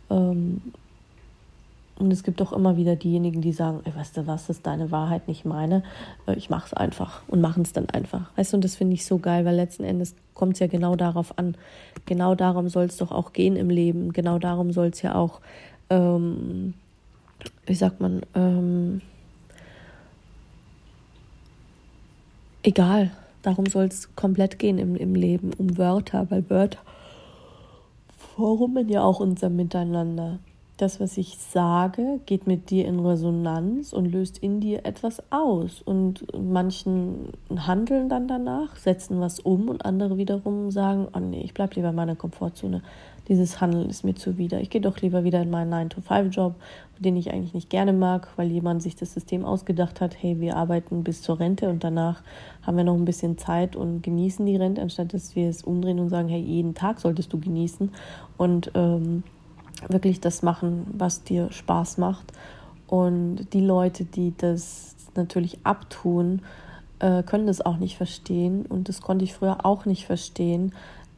Ähm, 0.10 0.62
und 2.00 2.12
es 2.12 2.24
gibt 2.24 2.42
auch 2.42 2.54
immer 2.54 2.78
wieder 2.78 2.96
diejenigen, 2.96 3.42
die 3.42 3.52
sagen, 3.52 3.82
ey, 3.86 3.96
weißt 3.96 4.18
du 4.18 4.28
was, 4.28 4.48
das 4.48 4.58
ist 4.58 4.68
deine 4.68 4.92
Wahrheit, 4.92 5.28
nicht 5.28 5.46
meine. 5.46 5.84
Äh, 6.28 6.36
ich 6.36 6.50
mache 6.50 6.68
es 6.68 6.74
einfach 6.74 7.24
und 7.28 7.42
machen 7.42 7.64
es 7.64 7.74
dann 7.74 7.90
einfach. 7.90 8.30
Weißt 8.36 8.54
du, 8.54 8.58
und 8.58 8.64
das 8.64 8.76
finde 8.76 8.94
ich 8.94 9.06
so 9.06 9.18
geil, 9.18 9.46
weil 9.46 9.56
letzten 9.56 9.84
Endes 9.84 10.16
kommt 10.34 10.54
es 10.54 10.60
ja 10.60 10.68
genau 10.68 10.96
darauf 10.96 11.38
an. 11.38 11.56
Genau 12.06 12.36
darum 12.36 12.70
soll 12.70 12.86
es 12.86 12.98
doch 12.98 13.12
auch 13.12 13.34
gehen 13.34 13.56
im 13.56 13.70
Leben. 13.70 14.14
Genau 14.14 14.38
darum 14.38 14.72
soll 14.72 14.88
es 14.88 15.02
ja 15.02 15.16
auch, 15.16 15.42
ähm, 15.90 16.76
wie 17.66 17.76
sagt 17.76 18.00
man, 18.00 18.22
ähm, 18.36 19.02
egal, 22.62 23.12
darum 23.42 23.66
soll 23.66 23.86
es 23.86 24.16
komplett 24.16 24.60
gehen 24.60 24.78
im, 24.78 24.96
im 24.96 25.16
Leben, 25.16 25.52
um 25.58 25.78
Wörter, 25.78 26.30
weil 26.30 26.48
Wörter 26.50 26.80
formen 28.18 28.88
ja 28.88 29.02
auch 29.02 29.20
unser 29.20 29.50
Miteinander 29.50 30.38
das, 30.78 31.00
was 31.00 31.18
ich 31.18 31.38
sage, 31.40 32.20
geht 32.28 32.46
mit 32.46 32.70
dir 32.70 32.86
in 32.86 33.00
Resonanz 33.00 33.94
und 33.94 34.06
löst 34.06 34.38
in 34.38 34.60
dir 34.60 34.86
etwas 34.86 35.24
aus. 35.32 35.82
Und 35.82 36.26
manchen 36.38 37.34
handeln 37.56 38.10
dann 38.10 38.28
danach, 38.28 38.76
setzen 38.76 39.20
was 39.20 39.40
um 39.40 39.70
und 39.70 39.86
andere 39.86 40.18
wiederum 40.18 40.70
sagen, 40.70 41.08
oh 41.14 41.20
nee, 41.20 41.42
ich 41.42 41.56
bleibe 41.56 41.76
lieber 41.76 41.90
in 41.90 41.96
meiner 41.96 42.16
Komfortzone. 42.16 42.84
Dieses 43.28 43.60
Handeln 43.60 43.90
ist 43.90 44.06
mir 44.06 44.16
zuwider. 44.16 44.62
Ich 44.62 44.70
gehe 44.70 44.80
doch 44.80 45.02
lieber 45.02 45.24
wieder 45.24 45.42
in 45.42 45.50
meinen 45.50 45.74
9-to-5-Job, 45.74 46.56
den 47.00 47.18
ich 47.18 47.34
eigentlich 47.34 47.56
nicht 47.56 47.70
gerne 47.70 47.92
mag, 47.92 48.30
weil 48.38 48.50
jemand 48.50 48.82
sich 48.84 48.96
das 48.96 49.14
System 49.14 49.44
ausgedacht 49.46 50.00
hat, 50.00 50.16
hey, 50.22 50.40
wir 50.40 50.56
arbeiten 50.56 51.04
bis 51.04 51.24
zur 51.24 51.40
Rente 51.40 51.70
und 51.70 51.84
danach 51.84 52.22
haben 52.62 52.78
wir 52.78 52.84
noch 52.84 52.96
ein 52.96 53.04
bisschen 53.04 53.38
Zeit 53.38 53.76
und 53.76 54.04
genießen 54.04 54.46
die 54.46 54.56
Rente, 54.56 54.82
anstatt 54.82 55.14
dass 55.14 55.36
wir 55.36 55.50
es 55.50 55.64
umdrehen 55.64 56.00
und 56.00 56.10
sagen, 56.10 56.30
hey, 56.30 56.40
jeden 56.40 56.76
Tag 56.76 57.00
solltest 57.00 57.34
du 57.34 57.40
genießen. 57.40 57.92
Und 58.38 58.72
ähm, 58.76 59.24
wirklich 59.88 60.22
das 60.22 60.44
machen, 60.44 60.88
was 60.98 61.24
dir 61.24 61.52
Spaß 61.52 61.98
macht. 61.98 62.34
Und 62.88 63.54
die 63.54 63.62
Leute, 63.62 64.06
die 64.06 64.34
das 64.38 64.96
natürlich 65.16 65.60
abtun, 65.64 66.42
äh, 67.00 67.24
können 67.24 67.48
das 67.48 67.62
auch 67.62 67.78
nicht 67.78 67.98
verstehen. 67.98 68.66
Und 68.66 68.90
das 68.90 69.02
konnte 69.02 69.26
ich 69.26 69.34
früher 69.34 69.66
auch 69.66 69.86
nicht 69.86 70.06
verstehen, 70.06 70.74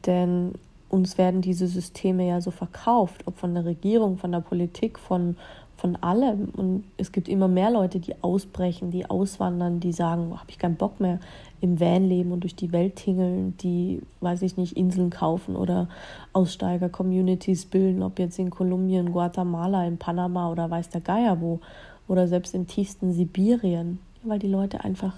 denn 0.06 0.54
uns 0.88 1.18
werden 1.18 1.40
diese 1.40 1.68
Systeme 1.68 2.26
ja 2.26 2.40
so 2.40 2.50
verkauft, 2.50 3.22
ob 3.26 3.38
von 3.38 3.54
der 3.54 3.64
Regierung, 3.64 4.18
von 4.18 4.32
der 4.32 4.40
Politik, 4.40 4.98
von, 4.98 5.36
von 5.80 5.96
allem. 5.96 6.50
Und 6.56 6.84
es 6.98 7.10
gibt 7.10 7.28
immer 7.28 7.48
mehr 7.48 7.70
Leute, 7.70 8.00
die 8.00 8.14
ausbrechen, 8.22 8.90
die 8.90 9.08
auswandern, 9.08 9.80
die 9.80 9.92
sagen, 9.92 10.32
habe 10.38 10.50
ich 10.50 10.58
keinen 10.58 10.76
Bock 10.76 11.00
mehr, 11.00 11.18
im 11.62 11.78
Van 11.78 12.08
leben 12.08 12.32
und 12.32 12.40
durch 12.40 12.54
die 12.54 12.72
Welt 12.72 12.96
tingeln, 12.96 13.56
die, 13.58 14.00
weiß 14.20 14.42
ich 14.42 14.56
nicht, 14.56 14.76
Inseln 14.76 15.10
kaufen 15.10 15.56
oder 15.56 15.88
Aussteiger-Communities 16.32 17.66
bilden, 17.66 18.02
ob 18.02 18.18
jetzt 18.18 18.38
in 18.38 18.50
Kolumbien, 18.50 19.12
Guatemala, 19.12 19.86
in 19.86 19.98
Panama 19.98 20.50
oder 20.50 20.70
weiß 20.70 20.88
der 20.88 21.02
Geier 21.02 21.40
wo 21.40 21.60
oder 22.08 22.28
selbst 22.28 22.54
im 22.54 22.66
tiefsten 22.66 23.12
Sibirien, 23.12 23.98
weil 24.22 24.38
die 24.38 24.48
Leute 24.48 24.84
einfach 24.84 25.16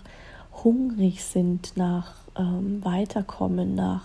hungrig 0.64 1.24
sind 1.24 1.76
nach 1.76 2.14
ähm, 2.36 2.84
Weiterkommen, 2.84 3.74
nach, 3.74 4.04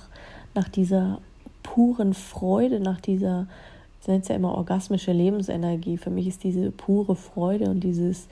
nach 0.54 0.70
dieser 0.70 1.20
puren 1.64 2.14
Freude, 2.14 2.80
nach 2.80 3.02
dieser, 3.02 3.48
ich 4.08 4.10
nenne 4.10 4.22
es 4.22 4.30
ja 4.30 4.36
immer 4.36 4.56
orgasmische 4.56 5.12
Lebensenergie. 5.12 5.98
Für 5.98 6.10
mich 6.10 6.28
ist 6.28 6.46
diese 6.46 6.72
pure 6.72 7.18
Freude 7.18 7.70
und 7.70 7.82
dieses 7.82 8.30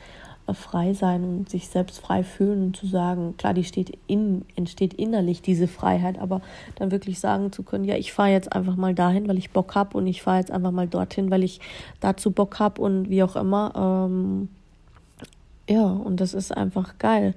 frei 0.54 0.94
sein 0.94 1.26
und 1.26 1.50
sich 1.50 1.68
selbst 1.68 2.00
frei 2.00 2.24
fühlen 2.24 2.64
und 2.64 2.78
zu 2.78 2.88
sagen, 2.88 3.36
klar, 3.36 3.54
die 3.54 3.66
steht 3.66 3.98
in, 4.08 4.46
entsteht 4.56 4.94
innerlich 4.94 5.42
diese 5.42 5.68
Freiheit, 5.68 6.18
aber 6.18 6.42
dann 6.76 6.92
wirklich 6.92 7.20
sagen 7.20 7.52
zu 7.52 7.64
können, 7.64 7.84
ja, 7.84 7.98
ich 7.98 8.14
fahre 8.14 8.30
jetzt 8.30 8.54
einfach 8.54 8.78
mal 8.78 8.96
dahin, 8.96 9.28
weil 9.28 9.38
ich 9.38 9.52
Bock 9.52 9.76
habe 9.76 9.98
und 9.98 10.08
ich 10.08 10.22
fahre 10.22 10.38
jetzt 10.38 10.52
einfach 10.52 10.72
mal 10.72 10.88
dorthin, 10.88 11.30
weil 11.30 11.44
ich 11.44 11.60
dazu 12.00 12.32
Bock 12.32 12.58
habe 12.60 12.82
und 12.82 13.10
wie 13.10 13.22
auch 13.22 13.36
immer. 13.36 14.08
Ähm, 14.10 14.48
ja, 15.68 15.88
und 15.88 16.22
das 16.22 16.34
ist 16.34 16.56
einfach 16.56 16.98
geil. 17.00 17.34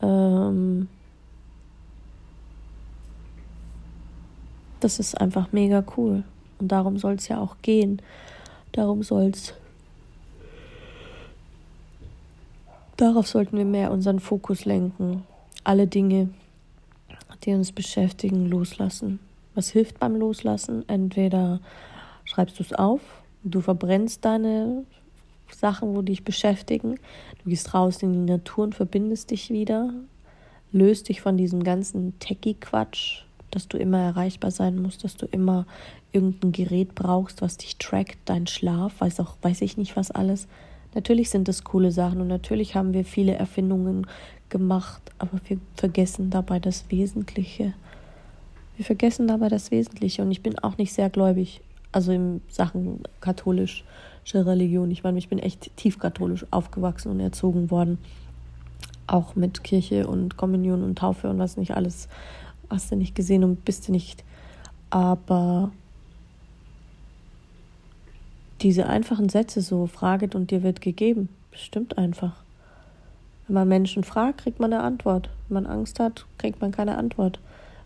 Ähm, 0.00 0.88
das 4.80 4.98
ist 4.98 5.20
einfach 5.20 5.52
mega 5.52 5.84
cool. 5.98 6.24
Und 6.58 6.68
darum 6.68 6.98
soll 6.98 7.14
es 7.14 7.28
ja 7.28 7.40
auch 7.40 7.56
gehen. 7.62 8.02
Darum 8.72 9.02
soll 9.02 9.30
es 9.30 9.54
Darauf 12.98 13.28
sollten 13.28 13.56
wir 13.56 13.64
mehr 13.64 13.92
unseren 13.92 14.18
Fokus 14.18 14.64
lenken. 14.64 15.22
Alle 15.62 15.86
Dinge, 15.86 16.30
die 17.44 17.54
uns 17.54 17.70
beschäftigen, 17.70 18.46
loslassen. 18.46 19.20
Was 19.54 19.70
hilft 19.70 20.00
beim 20.00 20.16
Loslassen? 20.16 20.82
Entweder 20.88 21.60
schreibst 22.24 22.58
du 22.58 22.64
es 22.64 22.72
auf, 22.72 23.00
du 23.44 23.60
verbrennst 23.60 24.24
deine 24.24 24.84
Sachen, 25.48 25.94
wo 25.94 26.02
dich 26.02 26.24
beschäftigen, 26.24 26.98
du 27.44 27.50
gehst 27.50 27.72
raus 27.72 28.02
in 28.02 28.12
die 28.12 28.32
Natur 28.32 28.64
und 28.64 28.74
verbindest 28.74 29.30
dich 29.30 29.50
wieder, 29.50 29.94
löst 30.72 31.08
dich 31.08 31.20
von 31.20 31.36
diesem 31.36 31.62
ganzen 31.62 32.18
Techie-Quatsch, 32.18 33.22
dass 33.52 33.68
du 33.68 33.78
immer 33.78 34.00
erreichbar 34.00 34.50
sein 34.50 34.82
musst, 34.82 35.04
dass 35.04 35.16
du 35.16 35.26
immer 35.26 35.66
irgendein 36.12 36.52
Gerät 36.52 36.94
brauchst, 36.94 37.42
was 37.42 37.56
dich 37.56 37.76
trackt, 37.76 38.18
dein 38.24 38.46
Schlaf, 38.46 39.00
weiß 39.00 39.20
auch, 39.20 39.36
weiß 39.42 39.62
ich 39.62 39.76
nicht 39.76 39.96
was 39.96 40.10
alles. 40.10 40.48
Natürlich 40.94 41.30
sind 41.30 41.48
das 41.48 41.64
coole 41.64 41.92
Sachen 41.92 42.20
und 42.20 42.28
natürlich 42.28 42.74
haben 42.74 42.94
wir 42.94 43.04
viele 43.04 43.34
Erfindungen 43.34 44.06
gemacht, 44.48 45.02
aber 45.18 45.38
wir 45.46 45.58
vergessen 45.74 46.30
dabei 46.30 46.58
das 46.58 46.90
Wesentliche. 46.90 47.74
Wir 48.76 48.84
vergessen 48.84 49.28
dabei 49.28 49.48
das 49.48 49.70
Wesentliche 49.70 50.22
und 50.22 50.30
ich 50.30 50.42
bin 50.42 50.58
auch 50.58 50.78
nicht 50.78 50.92
sehr 50.92 51.10
gläubig, 51.10 51.60
also 51.92 52.12
in 52.12 52.40
Sachen 52.48 53.02
katholische 53.20 53.84
Religion. 54.32 54.90
Ich 54.90 55.02
meine, 55.02 55.18
ich 55.18 55.28
bin 55.28 55.38
echt 55.38 55.76
tief 55.76 55.98
katholisch 55.98 56.46
aufgewachsen 56.50 57.10
und 57.10 57.20
erzogen 57.20 57.70
worden. 57.70 57.98
Auch 59.06 59.36
mit 59.36 59.64
Kirche 59.64 60.06
und 60.06 60.36
Kommunion 60.36 60.82
und 60.82 60.98
Taufe 60.98 61.28
und 61.28 61.38
was 61.38 61.56
nicht 61.56 61.74
alles 61.74 62.08
hast 62.70 62.90
du 62.92 62.96
nicht 62.96 63.14
gesehen 63.14 63.44
und 63.44 63.64
bist 63.64 63.88
du 63.88 63.92
nicht. 63.92 64.24
Aber 64.90 65.72
diese 68.60 68.86
einfachen 68.86 69.28
Sätze 69.28 69.60
so, 69.60 69.86
fraget 69.86 70.34
und 70.34 70.50
dir 70.50 70.62
wird 70.62 70.80
gegeben, 70.80 71.28
stimmt 71.52 71.98
einfach. 71.98 72.42
Wenn 73.46 73.54
man 73.54 73.68
Menschen 73.68 74.04
fragt, 74.04 74.38
kriegt 74.42 74.60
man 74.60 74.72
eine 74.72 74.82
Antwort. 74.82 75.30
Wenn 75.48 75.62
man 75.62 75.72
Angst 75.72 76.00
hat, 76.00 76.26
kriegt 76.36 76.60
man 76.60 76.72
keine 76.72 76.98
Antwort. 76.98 77.40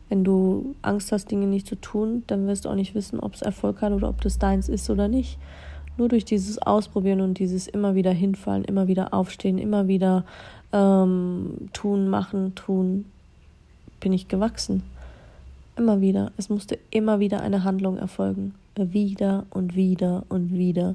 Wenn 0.08 0.24
du 0.24 0.74
Angst 0.82 1.12
hast, 1.12 1.30
Dinge 1.30 1.46
nicht 1.46 1.66
zu 1.66 1.76
tun, 1.76 2.24
dann 2.26 2.46
wirst 2.46 2.64
du 2.64 2.68
auch 2.68 2.74
nicht 2.74 2.94
wissen, 2.94 3.20
ob 3.20 3.34
es 3.34 3.42
Erfolg 3.42 3.80
hat 3.80 3.92
oder 3.92 4.08
ob 4.08 4.20
das 4.20 4.38
deins 4.38 4.68
ist 4.68 4.90
oder 4.90 5.08
nicht. 5.08 5.38
Nur 5.98 6.08
durch 6.08 6.24
dieses 6.24 6.60
Ausprobieren 6.60 7.20
und 7.20 7.38
dieses 7.38 7.68
immer 7.68 7.94
wieder 7.94 8.10
hinfallen, 8.10 8.64
immer 8.64 8.88
wieder 8.88 9.14
aufstehen, 9.14 9.58
immer 9.58 9.88
wieder 9.88 10.24
ähm, 10.72 11.68
tun, 11.72 12.08
machen, 12.08 12.54
tun, 12.54 13.04
bin 14.00 14.12
ich 14.12 14.28
gewachsen. 14.28 14.82
Immer 15.76 16.00
wieder. 16.00 16.32
Es 16.36 16.48
musste 16.48 16.78
immer 16.90 17.20
wieder 17.20 17.40
eine 17.40 17.62
Handlung 17.62 17.98
erfolgen 17.98 18.54
wieder 18.76 19.46
und 19.50 19.74
wieder 19.76 20.24
und 20.28 20.52
wieder. 20.52 20.94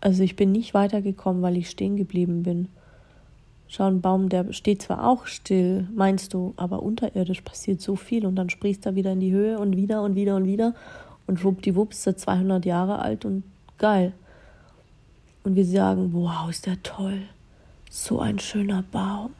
Also 0.00 0.22
ich 0.22 0.36
bin 0.36 0.52
nicht 0.52 0.74
weitergekommen, 0.74 1.42
weil 1.42 1.56
ich 1.56 1.70
stehen 1.70 1.96
geblieben 1.96 2.42
bin. 2.42 2.68
Schau, 3.68 3.86
ein 3.88 4.00
Baum, 4.00 4.28
der 4.28 4.52
steht 4.52 4.82
zwar 4.82 5.08
auch 5.08 5.26
still, 5.26 5.88
meinst 5.94 6.32
du, 6.32 6.54
aber 6.56 6.82
unterirdisch 6.82 7.40
passiert 7.40 7.80
so 7.80 7.96
viel 7.96 8.24
und 8.24 8.36
dann 8.36 8.48
sprichst 8.48 8.86
er 8.86 8.94
wieder 8.94 9.12
in 9.12 9.20
die 9.20 9.32
Höhe 9.32 9.58
und 9.58 9.76
wieder 9.76 10.02
und 10.02 10.14
wieder 10.14 10.36
und 10.36 10.44
wieder 10.44 10.74
und 11.26 11.40
schwuppdiwupps 11.40 11.98
ist 11.98 12.06
er 12.06 12.16
200 12.16 12.64
Jahre 12.64 13.00
alt 13.00 13.24
und 13.24 13.42
geil. 13.78 14.12
Und 15.42 15.56
wir 15.56 15.64
sagen, 15.64 16.12
wow, 16.12 16.48
ist 16.48 16.66
der 16.66 16.82
toll. 16.82 17.22
So 17.90 18.20
ein 18.20 18.38
schöner 18.38 18.84
Baum. 18.90 19.30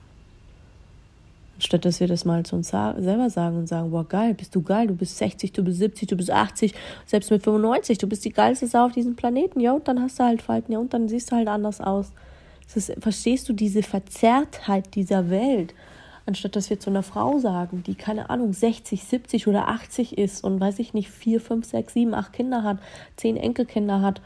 Statt 1.58 1.84
dass 1.84 2.00
wir 2.00 2.06
das 2.06 2.24
mal 2.24 2.44
zu 2.44 2.56
uns 2.56 2.68
selber 2.68 3.30
sagen 3.30 3.56
und 3.56 3.66
sagen, 3.66 3.90
boah, 3.90 4.06
geil, 4.06 4.34
bist 4.34 4.54
du 4.54 4.62
geil, 4.62 4.86
du 4.88 4.94
bist 4.94 5.16
60, 5.16 5.52
du 5.52 5.64
bist 5.64 5.78
70, 5.78 6.08
du 6.08 6.16
bist 6.16 6.30
80, 6.30 6.74
selbst 7.06 7.30
mit 7.30 7.42
95, 7.42 7.98
du 7.98 8.06
bist 8.06 8.24
die 8.24 8.32
geilste 8.32 8.66
Sau 8.66 8.86
auf 8.86 8.92
diesem 8.92 9.16
Planeten, 9.16 9.60
ja, 9.60 9.72
und 9.72 9.88
dann 9.88 10.00
hast 10.00 10.18
du 10.18 10.24
halt 10.24 10.42
Falten, 10.42 10.72
ja, 10.72 10.78
und 10.78 10.92
dann 10.92 11.08
siehst 11.08 11.32
du 11.32 11.36
halt 11.36 11.48
anders 11.48 11.80
aus. 11.80 12.12
Ist, 12.74 12.92
verstehst 12.98 13.48
du 13.48 13.52
diese 13.52 13.82
Verzerrtheit 13.82 14.94
dieser 14.94 15.30
Welt? 15.30 15.72
Anstatt 16.26 16.56
dass 16.56 16.68
wir 16.68 16.80
zu 16.80 16.90
einer 16.90 17.04
Frau 17.04 17.38
sagen, 17.38 17.84
die, 17.86 17.94
keine 17.94 18.28
Ahnung, 18.28 18.52
60, 18.52 19.04
70 19.04 19.46
oder 19.46 19.68
80 19.68 20.18
ist 20.18 20.42
und 20.42 20.60
weiß 20.60 20.80
ich 20.80 20.92
nicht, 20.92 21.08
4, 21.08 21.40
5, 21.40 21.64
6, 21.64 21.92
7, 21.92 22.14
8 22.14 22.32
Kinder 22.32 22.64
hat, 22.64 22.78
10 23.16 23.36
Enkelkinder 23.36 24.02
hat, 24.02 24.20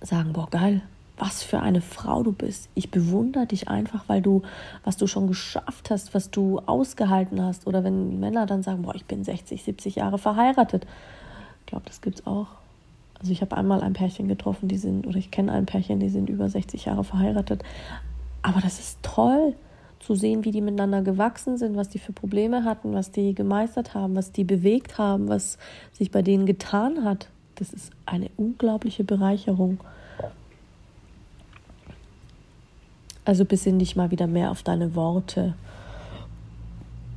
sagen, 0.00 0.32
boah, 0.32 0.48
geil, 0.50 0.82
was 1.18 1.42
für 1.42 1.60
eine 1.60 1.80
Frau 1.80 2.22
du 2.22 2.32
bist. 2.32 2.68
Ich 2.74 2.90
bewundere 2.90 3.46
dich 3.46 3.68
einfach, 3.68 4.04
weil 4.06 4.22
du, 4.22 4.42
was 4.84 4.96
du 4.96 5.06
schon 5.06 5.26
geschafft 5.26 5.90
hast, 5.90 6.14
was 6.14 6.30
du 6.30 6.60
ausgehalten 6.60 7.42
hast. 7.42 7.66
Oder 7.66 7.84
wenn 7.84 8.20
Männer 8.20 8.46
dann 8.46 8.62
sagen, 8.62 8.82
boah, 8.82 8.94
ich 8.94 9.04
bin 9.04 9.24
60, 9.24 9.62
70 9.62 9.96
Jahre 9.96 10.18
verheiratet. 10.18 10.86
Ich 11.60 11.66
glaube, 11.66 11.84
das 11.86 12.00
gibt 12.00 12.20
es 12.20 12.26
auch. 12.26 12.46
Also 13.18 13.32
ich 13.32 13.40
habe 13.40 13.56
einmal 13.56 13.82
ein 13.82 13.94
Pärchen 13.94 14.28
getroffen, 14.28 14.68
die 14.68 14.78
sind, 14.78 15.06
oder 15.06 15.16
ich 15.16 15.30
kenne 15.30 15.52
ein 15.52 15.66
Pärchen, 15.66 15.98
die 15.98 16.08
sind 16.08 16.28
über 16.30 16.48
60 16.48 16.84
Jahre 16.84 17.02
verheiratet. 17.02 17.64
Aber 18.42 18.60
das 18.60 18.78
ist 18.78 18.98
toll 19.02 19.54
zu 19.98 20.14
sehen, 20.14 20.44
wie 20.44 20.52
die 20.52 20.60
miteinander 20.60 21.02
gewachsen 21.02 21.58
sind, 21.58 21.76
was 21.76 21.88
die 21.88 21.98
für 21.98 22.12
Probleme 22.12 22.64
hatten, 22.64 22.94
was 22.94 23.10
die 23.10 23.34
gemeistert 23.34 23.94
haben, 23.94 24.14
was 24.14 24.30
die 24.30 24.44
bewegt 24.44 24.98
haben, 24.98 25.28
was 25.28 25.58
sich 25.92 26.12
bei 26.12 26.22
denen 26.22 26.46
getan 26.46 27.02
hat. 27.04 27.28
Das 27.56 27.72
ist 27.72 27.90
eine 28.06 28.30
unglaubliche 28.36 29.02
Bereicherung. 29.02 29.80
Also 33.28 33.44
besinn 33.44 33.78
dich 33.78 33.94
mal 33.94 34.10
wieder 34.10 34.26
mehr 34.26 34.50
auf 34.50 34.62
deine 34.62 34.94
Worte. 34.94 35.52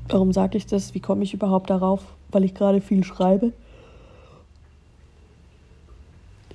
Warum 0.10 0.34
sage 0.34 0.58
ich 0.58 0.66
das? 0.66 0.94
Wie 0.94 1.00
komme 1.00 1.24
ich 1.24 1.34
überhaupt 1.34 1.70
darauf? 1.70 2.04
Weil 2.32 2.44
ich 2.44 2.54
gerade 2.54 2.82
viel 2.82 3.06
schreibe. 3.06 3.54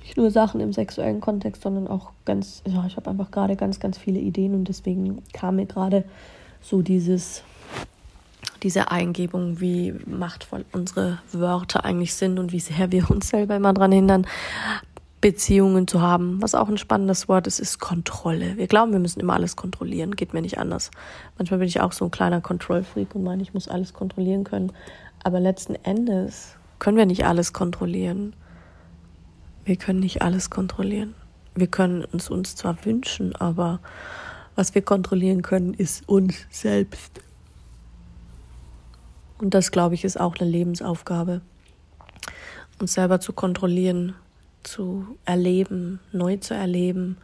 Nicht 0.03 0.15
nur 0.15 0.29
Sachen 0.29 0.61
im 0.61 0.73
sexuellen 0.73 1.21
Kontext, 1.21 1.63
sondern 1.63 1.87
auch 1.87 2.11
ganz, 2.23 2.61
ja, 2.67 2.85
ich 2.85 2.97
habe 2.97 3.09
einfach 3.09 3.31
gerade 3.31 3.55
ganz, 3.55 3.79
ganz 3.79 3.97
viele 3.97 4.19
Ideen 4.19 4.53
und 4.53 4.67
deswegen 4.67 5.23
kam 5.33 5.55
mir 5.55 5.65
gerade 5.65 6.03
so 6.61 6.83
dieses, 6.83 7.41
diese 8.61 8.91
Eingebung, 8.91 9.59
wie 9.59 9.95
machtvoll 10.05 10.65
unsere 10.71 11.17
Wörter 11.31 11.83
eigentlich 11.83 12.13
sind 12.13 12.37
und 12.37 12.51
wie 12.51 12.59
sehr 12.59 12.91
wir 12.91 13.09
uns 13.09 13.29
selber 13.29 13.55
immer 13.55 13.73
daran 13.73 13.91
hindern, 13.91 14.27
Beziehungen 15.27 15.89
zu 15.89 16.01
haben. 16.01 16.41
Was 16.41 16.55
auch 16.55 16.69
ein 16.69 16.77
spannendes 16.77 17.27
Wort 17.27 17.47
ist, 17.47 17.59
ist 17.59 17.79
Kontrolle. 17.79 18.55
Wir 18.55 18.67
glauben, 18.67 18.93
wir 18.93 18.99
müssen 18.99 19.19
immer 19.19 19.33
alles 19.33 19.57
kontrollieren. 19.57 20.15
Geht 20.15 20.33
mir 20.33 20.41
nicht 20.41 20.57
anders. 20.57 20.89
Manchmal 21.37 21.59
bin 21.59 21.67
ich 21.67 21.81
auch 21.81 21.91
so 21.91 22.05
ein 22.05 22.11
kleiner 22.11 22.39
Kontrollfreak 22.39 23.13
und 23.13 23.23
meine, 23.23 23.43
ich 23.43 23.53
muss 23.53 23.67
alles 23.67 23.91
kontrollieren 23.91 24.45
können. 24.45 24.71
Aber 25.25 25.41
letzten 25.41 25.75
Endes 25.75 26.55
können 26.79 26.95
wir 26.95 27.05
nicht 27.05 27.25
alles 27.25 27.51
kontrollieren. 27.51 28.37
Wir 29.65 29.75
können 29.75 29.99
nicht 29.99 30.21
alles 30.21 30.49
kontrollieren. 30.49 31.13
Wir 31.55 31.67
können 31.67 32.05
uns 32.05 32.29
uns 32.29 32.55
zwar 32.55 32.85
wünschen, 32.85 33.35
aber 33.35 33.81
was 34.55 34.75
wir 34.75 34.81
kontrollieren 34.81 35.41
können, 35.41 35.73
ist 35.73 36.07
uns 36.07 36.37
selbst. 36.49 37.19
Und 39.39 39.53
das, 39.53 39.71
glaube 39.71 39.95
ich, 39.95 40.05
ist 40.05 40.17
auch 40.17 40.37
eine 40.37 40.49
Lebensaufgabe. 40.49 41.41
Uns 42.79 42.93
selber 42.93 43.19
zu 43.19 43.33
kontrollieren, 43.33 44.15
zu 44.67 45.17
erleben, 45.25 45.99
neu 46.11 46.37
zu 46.37 46.53
erleben. 46.53 47.17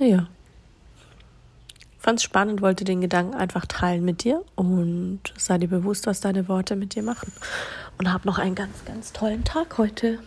Ja. 0.00 0.28
Fand's 1.98 2.22
spannend, 2.22 2.62
wollte 2.62 2.84
den 2.84 3.02
Gedanken 3.02 3.34
einfach 3.34 3.66
teilen 3.66 4.04
mit 4.04 4.24
dir 4.24 4.42
und 4.54 5.20
sei 5.36 5.58
dir 5.58 5.68
bewusst, 5.68 6.06
was 6.06 6.20
deine 6.20 6.48
Worte 6.48 6.74
mit 6.74 6.94
dir 6.94 7.02
machen. 7.02 7.30
Und 7.98 8.10
hab 8.10 8.24
noch 8.24 8.38
einen 8.38 8.54
ganz, 8.54 8.84
ganz 8.86 9.12
tollen 9.12 9.44
Tag 9.44 9.76
heute. 9.76 10.18